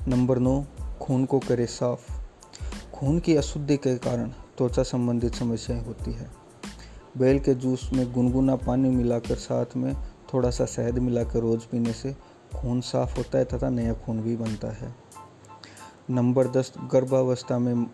नंबर 0.09 0.39
नौ, 0.39 0.65
खून 1.01 1.25
को 1.25 1.39
करे 1.39 1.67
साफ़। 1.67 2.13
खून 2.93 3.19
की 3.19 3.37
अशुद्धि 3.37 3.77
के 3.77 3.99
कारण 3.99 4.29
त्वचा 4.29 4.83
संबंधित 4.83 5.35
समस्याएँ 5.35 5.85
होती 5.85 6.13
है। 6.13 6.31
बेल 7.19 7.39
के 7.39 7.55
जूस 7.55 7.91
में 7.93 8.13
गुनगुना 8.13 8.57
पानी 8.57 8.91
मिलाकर 8.91 9.35
साथ 9.35 9.67
में 9.77 9.97
थोड़ा 10.35 10.51
सा 10.51 10.67
शहद 10.67 10.99
मिलाकर 10.99 11.39
रोज़ 11.39 11.61
पीने 11.61 11.93
से 11.93 12.17
खून 12.55 12.81
साफ़ 12.81 13.17
होता 13.17 13.39
है 13.39 13.45
तथा 13.45 13.71
नया 13.71 13.95
खून 13.95 14.21
भी 14.21 14.37
बनता 14.37 14.69
है। 14.69 14.95
नंबर 16.11 16.49
दस, 16.49 16.73
गर्भावस्था 16.93 17.59
में, 17.59 17.87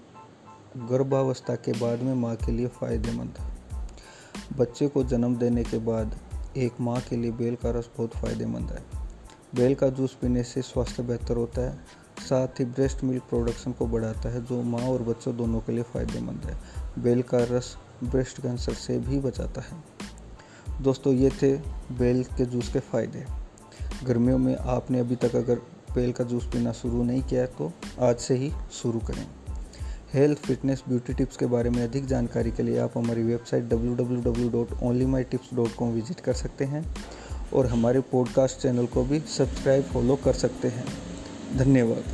गर्भावस्था 0.76 1.54
के 1.54 1.72
बाद 1.72 2.00
में 2.00 2.14
माँ 2.14 2.36
के 2.36 2.52
लिए 2.52 2.66
फ़ायदेमंद। 2.66 3.38
बच्चे 4.56 4.88
को 4.88 5.04
जन्म 5.04 5.36
देने 5.36 5.64
के 5.64 5.78
बाद 5.78 6.18
एक 6.56 6.80
माँ 6.80 7.00
के 7.00 7.16
लिए 7.16 7.30
बेल 7.32 7.54
का 7.54 7.70
रस 7.70 7.88
बहुत 7.96 8.14
फ़ायदेमंद 8.14 8.70
है। 8.70 8.82
बेल 9.54 9.74
का 9.74 9.88
जूस 9.88 10.16
पीने 10.20 10.42
से 10.42 10.62
स्वास्थ्य 10.62 11.02
बेहतर 11.02 11.36
होता 11.36 11.60
है, 11.60 11.76
साथ 12.20 12.60
ही 12.60 12.64
ब्रेस्ट 12.64 13.04
मिल्क 13.04 13.22
प्रोडक्शन 13.22 13.72
को 13.72 13.86
बढ़ाता 13.86 14.28
है, 14.28 14.44
जो 14.44 14.62
माँ 14.62 14.82
और 14.82 15.02
बच्चों 15.02 15.36
दोनों 15.36 15.60
के 15.60 15.72
लिए 15.72 15.82
फ़ायदेमंद 15.84 16.44
है। 16.44 16.56
बेल 17.02 17.22
का 17.22 17.38
रस 17.50 17.76
ब्रेस्ट 18.04 18.40
कैंसर 18.40 18.74
से 18.74 18.98
भी 18.98 19.18
बचाता 19.20 19.60
है। 19.60 20.82
दोस्तों, 20.82 21.12
ये 21.14 21.30
थे 21.42 21.56
बेल 21.94 22.24
के 22.36 22.44
जूस 22.46 22.72
के 22.72 22.80
फ़ायदे। 22.80 23.24
गर्मियों 24.04 24.38
में 24.38 24.56
आपने 24.56 25.00
अभी 25.00 25.16
तक 25.16 25.36
अगर 25.36 25.60
बेल 25.94 26.12
का 26.12 26.24
जूस 26.24 26.44
पीना 26.44 26.72
शुरू 26.72 27.02
नहीं 27.04 27.22
किया 27.22 27.46
तो 27.48 27.72
आज 28.00 28.16
से 28.16 28.34
ही 28.34 28.52
शुरू 28.72 28.98
करें। 29.00 29.26
हेल्थ, 30.14 30.38
फिटनेस, 30.38 30.84
ब्यूटी 30.88 31.14
टिप्स 31.14 31.36
के 31.36 31.46
बारे 31.46 31.70
में 31.70 31.84
अधिक 31.84 32.06
जानकारी 32.06 32.50
के 32.50 32.62
लिए 32.62 32.78
आप 32.78 32.98
हमारी 32.98 33.22
वेबसाइट 33.22 33.64
www.onlymytips.com 33.64 35.82
विज़िट 35.82 36.20
कर 36.20 36.32
सकते 36.32 36.64
हैं 36.64 36.94
और 37.54 37.66
हमारे 37.66 38.00
पॉडकास्ट 38.00 38.58
चैनल 38.58 38.86
को 38.86 39.04
भी 39.04 39.20
सब्सक्राइब, 39.20 39.84
फॉलो 39.84 40.16
कर 40.16 40.32
सकते 40.32 40.68
हैं। 40.68 40.84
धन्यवाद। 41.56 42.04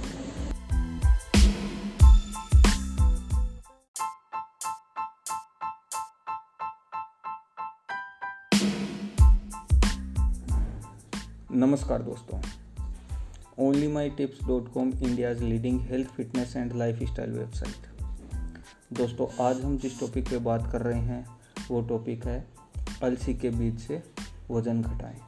नमस्कार 11.52 12.02
दोस्तों। 12.02 12.42
Only 13.58 13.88
my 13.88 14.10
tips 14.10 14.46
dot 14.46 14.72
com 14.72 14.88
India's 14.88 15.42
leading 15.42 15.80
health 15.80 16.08
दोस्तों, 18.92 19.26
आज 19.44 19.60
हम 19.60 19.76
जिस 19.78 19.98
टॉपिक 20.00 20.28
पे 20.28 20.38
बात 20.38 20.70
कर 20.72 20.82
रहे 20.82 21.00
हैं, 21.00 21.26
वो 21.70 21.80
टॉपिक 21.80 22.24
है 22.26 22.46
अलसी 23.02 23.34
के 23.34 23.50
बीज 23.50 23.78
से 23.78 24.02
वज़न 24.50 24.80
घटाएँ। 24.82 25.18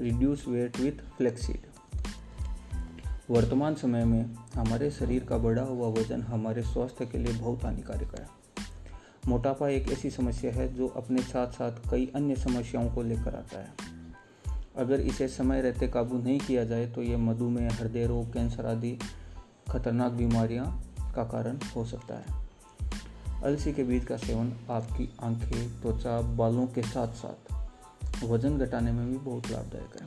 रिड्यूस 0.00 0.44
वेट 0.48 0.80
विथ 0.80 1.00
फ्लेक्सीड 1.16 1.66
वर्तमान 3.30 3.74
समय 3.74 4.04
में 4.04 4.34
हमारे 4.54 4.90
शरीर 4.90 5.24
का 5.24 5.38
बढ़ा 5.38 5.62
हुआ 5.62 5.88
वज़न 5.88 6.22
हमारे 6.22 6.62
स्वास्थ्य 6.62 7.06
के 7.06 7.18
लिए 7.18 7.34
बहुत 7.34 7.64
हानिकारक 7.64 8.14
है। 8.20 8.26
मोटापा 9.28 9.68
एक 9.68 9.90
ऐसी 9.92 10.10
समस्या 10.10 10.52
है 10.52 10.72
जो 10.74 10.88
अपने 10.88 11.22
साथ 11.22 11.52
साथ 11.52 11.90
कई 11.90 12.10
अन्य 12.14 12.36
समस्याओं 12.36 12.90
को 12.90 13.02
लेकर 13.02 13.34
आता 13.34 13.58
है। 13.58 13.72
अगर 14.76 15.00
इसे 15.00 15.28
समय 15.28 15.62
रहते 15.62 15.88
काबू 15.88 16.18
नहीं 16.18 16.38
किया 16.38 16.64
जाए 16.64 16.86
तो 16.86 17.02
ये 17.02 17.16
मधुमेह, 17.16 17.74
हृदय 17.74 18.06
रोग, 18.06 18.32
कैंसर 18.32 18.66
आदि 18.66 18.98
खतरनाक 19.70 20.12
बीमारियाँ 20.12 20.82
का 21.16 21.24
कारण 21.24 21.58
हो 21.76 21.84
सकता 21.84 22.14
है। 22.14 22.43
अलसी 23.44 23.72
के 23.72 23.84
बीज 23.84 24.04
का 24.04 24.16
सेवन 24.16 24.52
आपकी 24.70 25.08
आँखें, 25.22 25.80
त्वचा, 25.80 26.20
बालों 26.36 26.66
के 26.66 26.82
साथ 26.82 27.08
साथ 27.14 28.24
वज़न 28.24 28.58
घटाने 28.58 28.92
में 28.92 29.10
भी 29.10 29.16
बहुत 29.16 29.50
लाभदायक 29.50 29.96
है। 30.00 30.06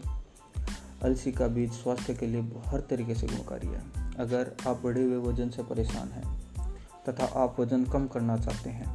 अलसी 1.03 1.31
का 1.31 1.47
बीज 1.47 1.71
स्वास्थ्य 1.71 2.13
के 2.13 2.27
लिए 2.27 2.41
हर 2.65 2.79
तरीके 2.79 3.15
से 3.15 3.27
गुणकारी 3.27 3.67
है। 3.67 3.81
अगर 4.19 4.51
आप 4.67 4.81
बढ़े 4.83 5.03
हुए 5.03 5.17
वज़न 5.23 5.49
से 5.49 5.63
परेशान 5.63 6.07
हैं 6.07 6.37
तथा 7.09 7.25
आप 7.43 7.59
वज़न 7.59 7.83
कम 7.85 8.07
करना 8.07 8.37
चाहते 8.37 8.69
हैं 8.69 8.87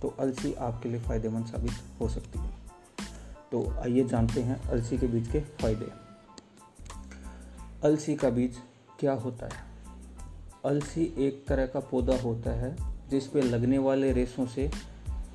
तो 0.00 0.08
अलसी 0.08 0.52
आपके 0.60 0.88
लिए 0.88 1.00
फ़ायदेमंद 1.00 1.46
साबित 1.46 2.00
हो 2.00 2.08
सकती 2.08 2.38
है। 2.38 2.50
तो 3.52 3.68
आइए 3.82 4.04
जानते 4.04 4.42
हैं 4.42 4.60
अलसी 4.62 4.98
के 4.98 5.06
बीज 5.06 5.28
के 5.28 5.40
फ़ायदे। 5.40 5.90
अलसी 7.84 8.16
का 8.16 8.30
बीज 8.30 8.56
क्या 9.00 9.12
होता 9.12 9.46
है? 9.46 9.62
अलसी 10.64 11.04
एक 11.18 11.44
तरह 11.48 11.66
का 11.66 11.80
पौधा 11.80 12.16
होता 12.16 12.50
है 12.50 12.93
जिस 13.10 13.26
पे 13.26 13.42
लगने 13.42 13.78
वाले 13.78 14.12
रेशों 14.12 14.46
से 14.46 14.70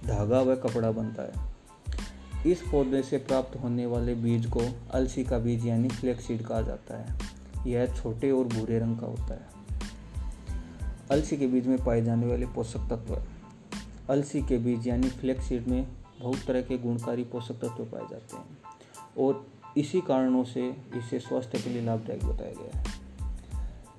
धागा 0.05 0.41
व 0.41 0.55
कपड़ा 0.55 0.91
बनता 0.91 1.23
है। 1.23 1.49
इस 2.51 2.61
पौधे 2.61 3.01
से 3.03 3.17
प्राप्त 3.17 3.59
होने 3.63 3.85
वाले 3.85 4.15
बीज 4.15 4.45
को 4.45 4.61
अलसी 4.91 5.23
का 5.23 5.39
बीज 5.39 5.65
यानी 5.65 5.87
फ्लेक्सीड 5.87 6.43
कहा 6.43 6.61
जाता 6.61 6.97
है। 6.97 7.17
यह 7.67 7.95
छोटे 7.95 8.31
और 8.31 8.45
भूरे 8.45 8.79
रंग 8.79 8.99
का 8.99 9.07
होता 9.07 9.33
है। 9.33 9.47
अलसी 11.11 11.37
के 11.37 11.47
बीज 11.47 11.67
में 11.67 11.85
पाए 11.85 12.01
जाने 12.01 12.27
वाले 12.27 12.45
पोषक 12.45 12.79
तत्व 12.79 13.21
अलसी 14.09 14.41
के 14.41 14.57
बीज 14.57 14.87
यानी 14.87 15.09
फ्लैक्सीड 15.09 15.67
में 15.67 15.87
बहुत 16.21 16.45
तरह 16.47 16.61
के 16.61 16.77
गुणकारी 16.77 17.23
पोषक 17.23 17.53
तत्व 17.53 17.85
पाए 17.85 18.01
जाते 18.01 18.37
हैं 18.37 18.57
और 19.17 19.47
इसी 19.77 20.01
कारणों 20.01 20.43
से 20.43 20.69
इसे 20.95 21.19
स्वास्थ्य 21.19 21.59
के 21.59 21.69
लिए 21.69 21.81
लाभदायक 21.81 22.25
बताया 22.25 22.51
गया 22.51 22.79
है। 22.79 22.85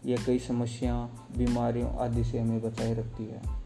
यह 0.06 0.24
कई 0.26 0.38
समस्या 0.38 1.04
बीमारियों 1.36 1.90
आदि 1.96 2.24
से 2.24 2.38
हमें 2.38 2.62
बचाए 2.62 2.94
रखती 2.94 3.24
है। 3.24 3.59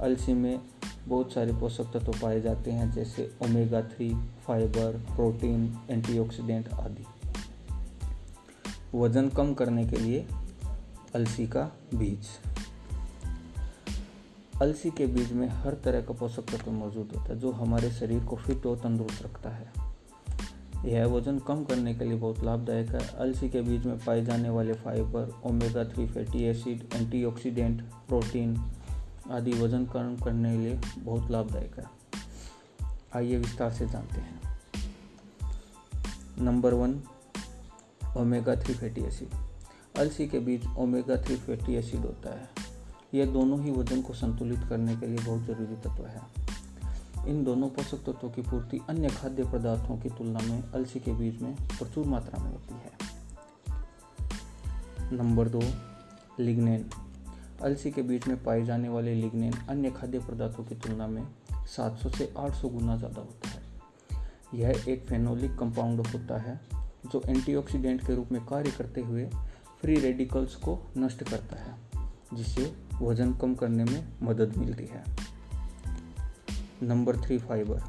अलसी 0.00 0.32
में 0.32 0.60
बहुत 1.08 1.32
सारे 1.32 1.52
पोषक 1.52 1.84
तत्व 1.84 2.12
पाए 2.22 2.40
जाते 2.40 2.70
हैं, 2.70 2.92
जैसे 2.92 3.30
omega 3.42 3.82
three 3.82 4.14
fibre 4.46 4.96
protein 5.14 5.78
antioxidant 5.90 6.68
आदि। 6.68 7.04
वज़न 8.94 9.28
कम 9.28 9.54
करने 9.54 9.86
के 9.86 9.96
लिए 9.96 10.26
अलसी 11.14 11.46
का 11.46 11.62
बीज। 11.94 12.26
अलसी 14.62 14.90
के 14.90 15.06
बीज 15.06 15.32
में 15.32 15.48
हर 15.48 15.74
तरह 15.74 16.00
का 16.00 16.14
पोषक 16.14 16.42
तत्व 16.42 16.70
मौजूद 16.70 17.12
होता 17.16 17.32
है, 17.32 17.38
जो 17.38 17.50
हमारे 17.50 17.90
शरीर 17.90 18.24
को 18.24 18.36
फिट 18.36 18.66
और 18.66 18.76
तंदुरुस्त 18.76 19.22
रखता 19.22 19.50
है। 19.50 19.72
यह 20.84 21.06
वज़न 21.06 21.38
कम 21.38 21.64
करने 21.64 21.94
के 21.94 22.04
लिए 22.04 22.18
बहुत 22.18 22.44
लाभदायक 22.44 22.88
है। 22.88 23.06
अलसी 23.08 23.48
के 23.48 23.60
बीज 23.62 23.86
में 23.86 23.98
पाए 23.98 24.24
जाने 24.24 24.50
वाले 24.50 24.72
fibre 24.72 25.40
omega 25.44 25.84
three 25.84 26.06
fatty 26.06 26.44
acid 26.44 26.88
antioxidant 26.94 27.82
protein 27.82 28.56
आदि 29.30 29.52
वज़न 29.52 29.86
कम 29.86 30.16
करने 30.24 30.52
के 30.52 30.58
लिए 30.58 30.80
बहुत 30.98 31.30
लाभदायक 31.30 31.78
है। 31.78 31.84
आइए 33.16 33.36
विस्तार 33.36 33.72
से 33.72 33.86
जानते 33.86 34.20
हैं। 34.20 34.40
Number 36.38 36.74
one 36.74 37.02
omega 38.16 38.56
three 38.56 38.74
fatty 38.74 39.00
acid 39.00 39.28
अलसी 39.98 40.28
के 40.28 40.38
बीज 40.38 40.66
ओमेगा 40.66 41.16
थ्री 41.16 41.36
फैटी 41.36 41.74
एसिड 41.74 42.00
होता 42.00 42.40
है। 42.40 42.48
ये 43.14 43.26
दोनों 43.26 43.64
ही 43.64 43.70
वज़न 43.70 44.02
को 44.02 44.14
संतुलित 44.14 44.60
करने 44.68 44.96
के 44.96 45.06
लिए 45.06 45.18
बहुत 45.18 45.42
ज़रूरी 45.42 45.76
तत्व 45.76 46.06
है। 46.06 46.22
इन 47.28 47.44
दोनों 47.44 47.68
पोषक 47.68 47.96
तत्वों 47.96 48.30
की 48.30 48.42
पूर्ति 48.42 48.80
अन्य 48.88 49.08
खाद्य 49.08 49.44
पदार्थों 49.44 49.98
की 49.98 50.08
तुलना 50.08 50.40
में 50.40 50.72
अलसी 50.72 51.00
के 51.00 51.12
बीज 51.12 51.42
में 51.42 51.56
प्रचुर 51.56 52.06
मात्रा 52.06 52.44
में 52.44 52.50
होती 52.50 52.74
है। 52.74 52.92
नंबर 55.12 55.48
दो 55.48 55.62
लिग्नेन 56.40 56.90
अलसी 57.64 57.90
के 57.90 58.02
बीज 58.02 58.26
में 58.28 58.42
पाए 58.44 58.64
जाने 58.64 58.88
वाले 58.88 59.14
लिग्नेन 59.14 59.52
अन्य 59.68 59.90
खाद्य 59.90 60.18
पदार्थों 60.18 60.64
की 60.64 60.74
तुलना 60.74 61.06
में 61.06 61.22
700 61.66 62.10
से 62.10 62.32
800 62.38 62.68
गुना 62.68 62.96
ज़्यादा 62.96 63.20
होता 63.20 63.48
है। 63.48 63.62
यह 64.54 64.84
एक 64.88 65.06
फेनोलिक 65.06 65.56
कंपाउंड 65.58 66.06
होता 66.06 66.38
है, 66.38 66.60
जो 67.12 67.22
एंटीऑक्सीडेंट 67.28 68.06
के 68.06 68.14
रूप 68.14 68.32
में 68.32 68.44
कार्य 68.46 68.70
करते 68.70 69.00
हुए 69.00 69.24
फ्री 69.80 69.96
रेडिकल्स 69.96 70.54
को 70.54 70.78
नष्ट 70.96 71.22
करता 71.22 71.56
है 71.56 71.74
जिससे 72.34 72.72
वज़न 73.02 73.34
कम 73.34 73.54
करने 73.54 73.84
में 73.84 74.12
मदद 74.22 74.56
मिलती 74.56 74.84
है। 74.84 75.04
Number 76.82 77.16
three, 77.16 77.38
fibre. 77.38 77.82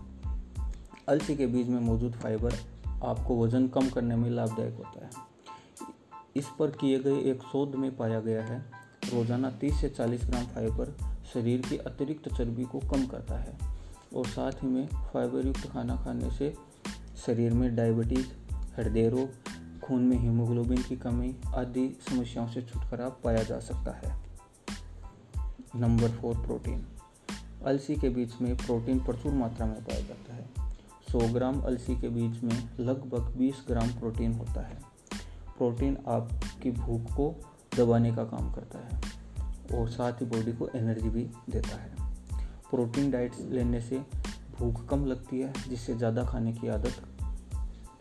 अलसी 1.09 1.35
के 1.35 1.47
बीज 1.47 1.69
में 1.69 1.79
मौजूद 1.79 2.13
फाइबर 2.13 2.55
आपको 3.03 3.43
वज़न 3.43 3.67
कम 3.67 3.89
करने 3.89 4.15
में 4.15 4.29
लाभदायक 4.29 4.75
होता 4.75 5.05
है। 5.05 5.11
इस 6.35 6.47
पर 6.59 6.71
किए 6.71 6.99
गए 6.99 7.19
एक 7.19 7.41
शोध 7.41 7.75
में 7.75 7.95
पाया 7.97 8.19
गया 8.19 8.43
है 8.43 8.74
रोज़ाना 9.13 9.59
30 9.59 9.81
से 9.81 9.89
40 9.89 10.25
ग्राम 10.25 10.43
फाइबर 10.43 10.97
शरीर 11.33 11.61
की 11.61 11.77
अतिरिक्त 11.77 12.29
चर्बी 12.33 12.63
को 12.63 12.79
कम 12.79 13.05
करता 13.05 13.37
है 13.37 13.57
और 14.15 14.25
साथ 14.25 14.51
ही 14.51 14.67
में 14.67 14.87
फाइबर 14.87 15.47
युक्त 15.47 15.69
खाना 15.71 15.95
खाने 15.95 16.31
से 16.31 16.53
शरीर 17.25 17.53
में 17.53 17.75
डायबिटीज़, 17.75 18.27
हृदय 18.77 19.09
रोग, 19.09 19.29
खून 19.81 20.01
में 20.01 20.17
हीमोग्लोबिन 20.17 20.83
की 20.83 20.95
कमी 20.95 21.35
आदि 21.55 21.97
समस्याओं 22.09 22.47
से 22.47 22.61
छुटकारा 22.61 23.09
पाया 23.09 23.43
जा 23.43 23.59
सकता 23.59 23.91
है। 23.91 24.23
Number 25.75 26.09
four, 26.09 26.35
protein. 26.37 26.85
अलसी 27.65 27.95
के 27.95 28.09
बीज 28.09 28.33
में 28.41 28.57
प्रोटीन 28.57 28.99
प्रचुर 28.99 29.33
मात्रा 29.33 29.65
में 29.65 29.83
पाया 29.83 30.01
जाता 30.01 30.35
है। 30.35 30.49
100 31.09 31.33
ग्राम 31.33 31.61
अलसी 31.61 31.95
के 31.95 32.09
बीज 32.09 32.43
में 32.43 32.69
लगभग 32.79 33.35
20 33.37 33.63
ग्राम 33.67 33.87
प्रोटीन 33.87 34.33
होता 34.33 34.67
है। 34.67 34.75
प्रोटीन 35.57 35.97
आपकी 36.07 36.71
भूख 36.71 37.01
को 37.01 37.54
दबाने 37.75 38.11
का 38.15 38.23
काम 38.23 38.51
करता 38.53 38.79
है 38.79 39.79
और 39.79 39.89
साथ 39.89 40.21
ही 40.21 40.25
बॉडी 40.25 40.51
को 40.51 40.67
एनर्जी 40.75 41.09
भी 41.09 41.23
देता 41.49 41.77
है। 41.77 41.93
प्रोटीन 42.69 43.11
डाइट्स 43.11 43.39
लेने 43.49 43.81
से 43.81 43.97
भूख 44.59 44.85
कम 44.87 45.05
लगती 45.05 45.39
है, 45.39 45.53
जिससे 45.69 45.95
ज़्यादा 45.95 46.23
खाने 46.25 46.53
की 46.53 46.67
आदत 46.67 47.01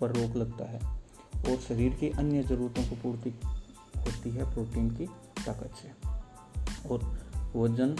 पर 0.00 0.12
रोक 0.12 0.36
लगता 0.36 0.64
है 0.64 0.80
और 1.44 1.56
शरीर 1.58 1.92
की 1.92 2.10
अन्य 2.10 2.42
ज़रूरतों 2.42 2.82
को 2.82 2.96
पूर्ति 3.02 3.30
होती 3.96 4.30
है 4.30 4.52
प्रोटीन 4.54 4.90
की 4.90 5.06
ताकत 5.46 5.70
से 5.82 5.88
और 6.88 6.98
वज़न 7.56 7.96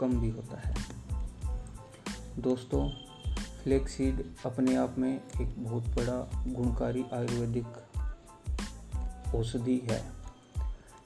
कम 0.00 0.20
भी 0.20 0.30
होता 0.30 0.58
है। 0.58 0.74
दोस्तों 2.38 2.88
फ्लेक्सीड 3.62 4.24
अपने 4.46 4.74
आप 4.76 4.94
में 4.98 5.12
एक 5.14 5.54
बहुत 5.58 5.84
बड़ा 5.88 6.18
गुणकारी 6.48 7.04
आयुर्वेदिक 7.12 7.66
औषधि 9.34 9.78
है। 9.90 10.00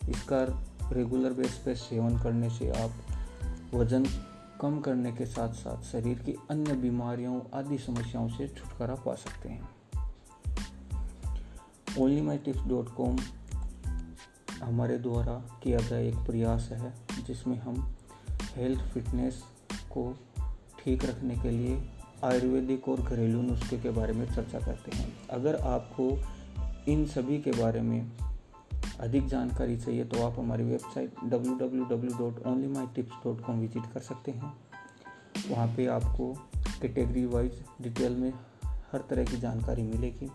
इसका 0.09 0.63
रेगुलर 0.93 1.33
बेस 1.33 1.63
पे 1.65 1.75
सेवन 1.75 2.19
करने 2.19 2.51
से 2.51 2.71
आप 2.71 2.93
वज़न 3.75 4.07
कम 4.61 4.81
करने 4.81 5.13
के 5.13 5.27
साथ 5.27 5.49
साथ 5.49 5.83
शरीर 5.83 6.19
की 6.19 6.35
अन्य 6.51 6.73
बीमारियों, 6.73 7.41
आदि 7.55 7.79
समस्याओं 7.79 8.29
से 8.29 8.49
छुटकारा 8.49 8.95
पा 8.95 9.15
सकते 9.15 9.49
हैं। 9.49 9.69
Only 11.99 12.21
my 12.21 12.39
tips 12.39 12.61
dot 12.61 12.95
com 12.95 13.17
हमारे 14.63 14.99
द्वारा 14.99 15.61
किया 15.63 15.79
गया 15.79 15.99
एक 15.99 16.17
प्रयास 16.17 16.69
है, 16.73 16.95
जिसमें 17.27 17.59
हम 17.59 17.97
हेल्थ 18.31 18.81
फिटनेस 18.81 19.43
को 19.93 20.17
ठीक 20.85 21.05
रखने 21.05 21.37
के 21.37 21.51
लिए 21.51 21.89
आयुर्वेदिक 22.25 22.89
और 22.89 23.01
घरेलू 23.01 23.43
नुस्खे 23.43 23.79
के 23.79 23.91
बारे 23.91 24.13
में 24.13 24.35
चर्चा 24.35 24.59
करते 24.59 24.97
हैं। 24.97 25.29
अगर 25.29 25.57
आपको 25.57 26.19
इन 26.93 27.07
सभी 27.07 27.39
के 27.39 27.51
बारे 27.51 27.81
में 27.81 28.13
अधिक 29.01 29.27
जानकारी 29.27 29.77
चाहिए 29.77 30.05
तो 30.05 30.27
आप 30.27 30.39
हमारी 30.39 30.65
वेबसाइट 30.65 31.15
www.onlymytips.com 31.25 33.51
विज़िट 33.51 33.83
कर 33.95 34.01
सकते 34.01 34.31
हैं। 34.31 34.57
वहाँ 35.51 35.75
पे 35.77 35.87
आपको 35.87 36.35
कैटेगरी 36.83 37.27
वाइज 37.27 37.65
डिटेल 37.83 38.17
में 38.17 38.33
हर 38.93 39.05
तरह 39.11 39.25
की 39.25 39.37
जानकारी 39.37 39.83
मिलेगी। 39.83 40.31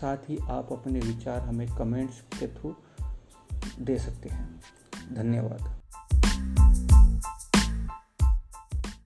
साथ 0.00 0.16
ही 0.28 0.38
आप 0.50 0.72
अपने 0.72 1.00
विचार 1.00 1.40
हमें 1.40 1.76
कमेंट्स 1.76 2.20
के 2.20 2.48
थ्रू 2.48 2.76
दे 3.80 3.98
सकते 3.98 4.28
हैं। 4.28 4.60
धन्यवाद। 5.12 5.79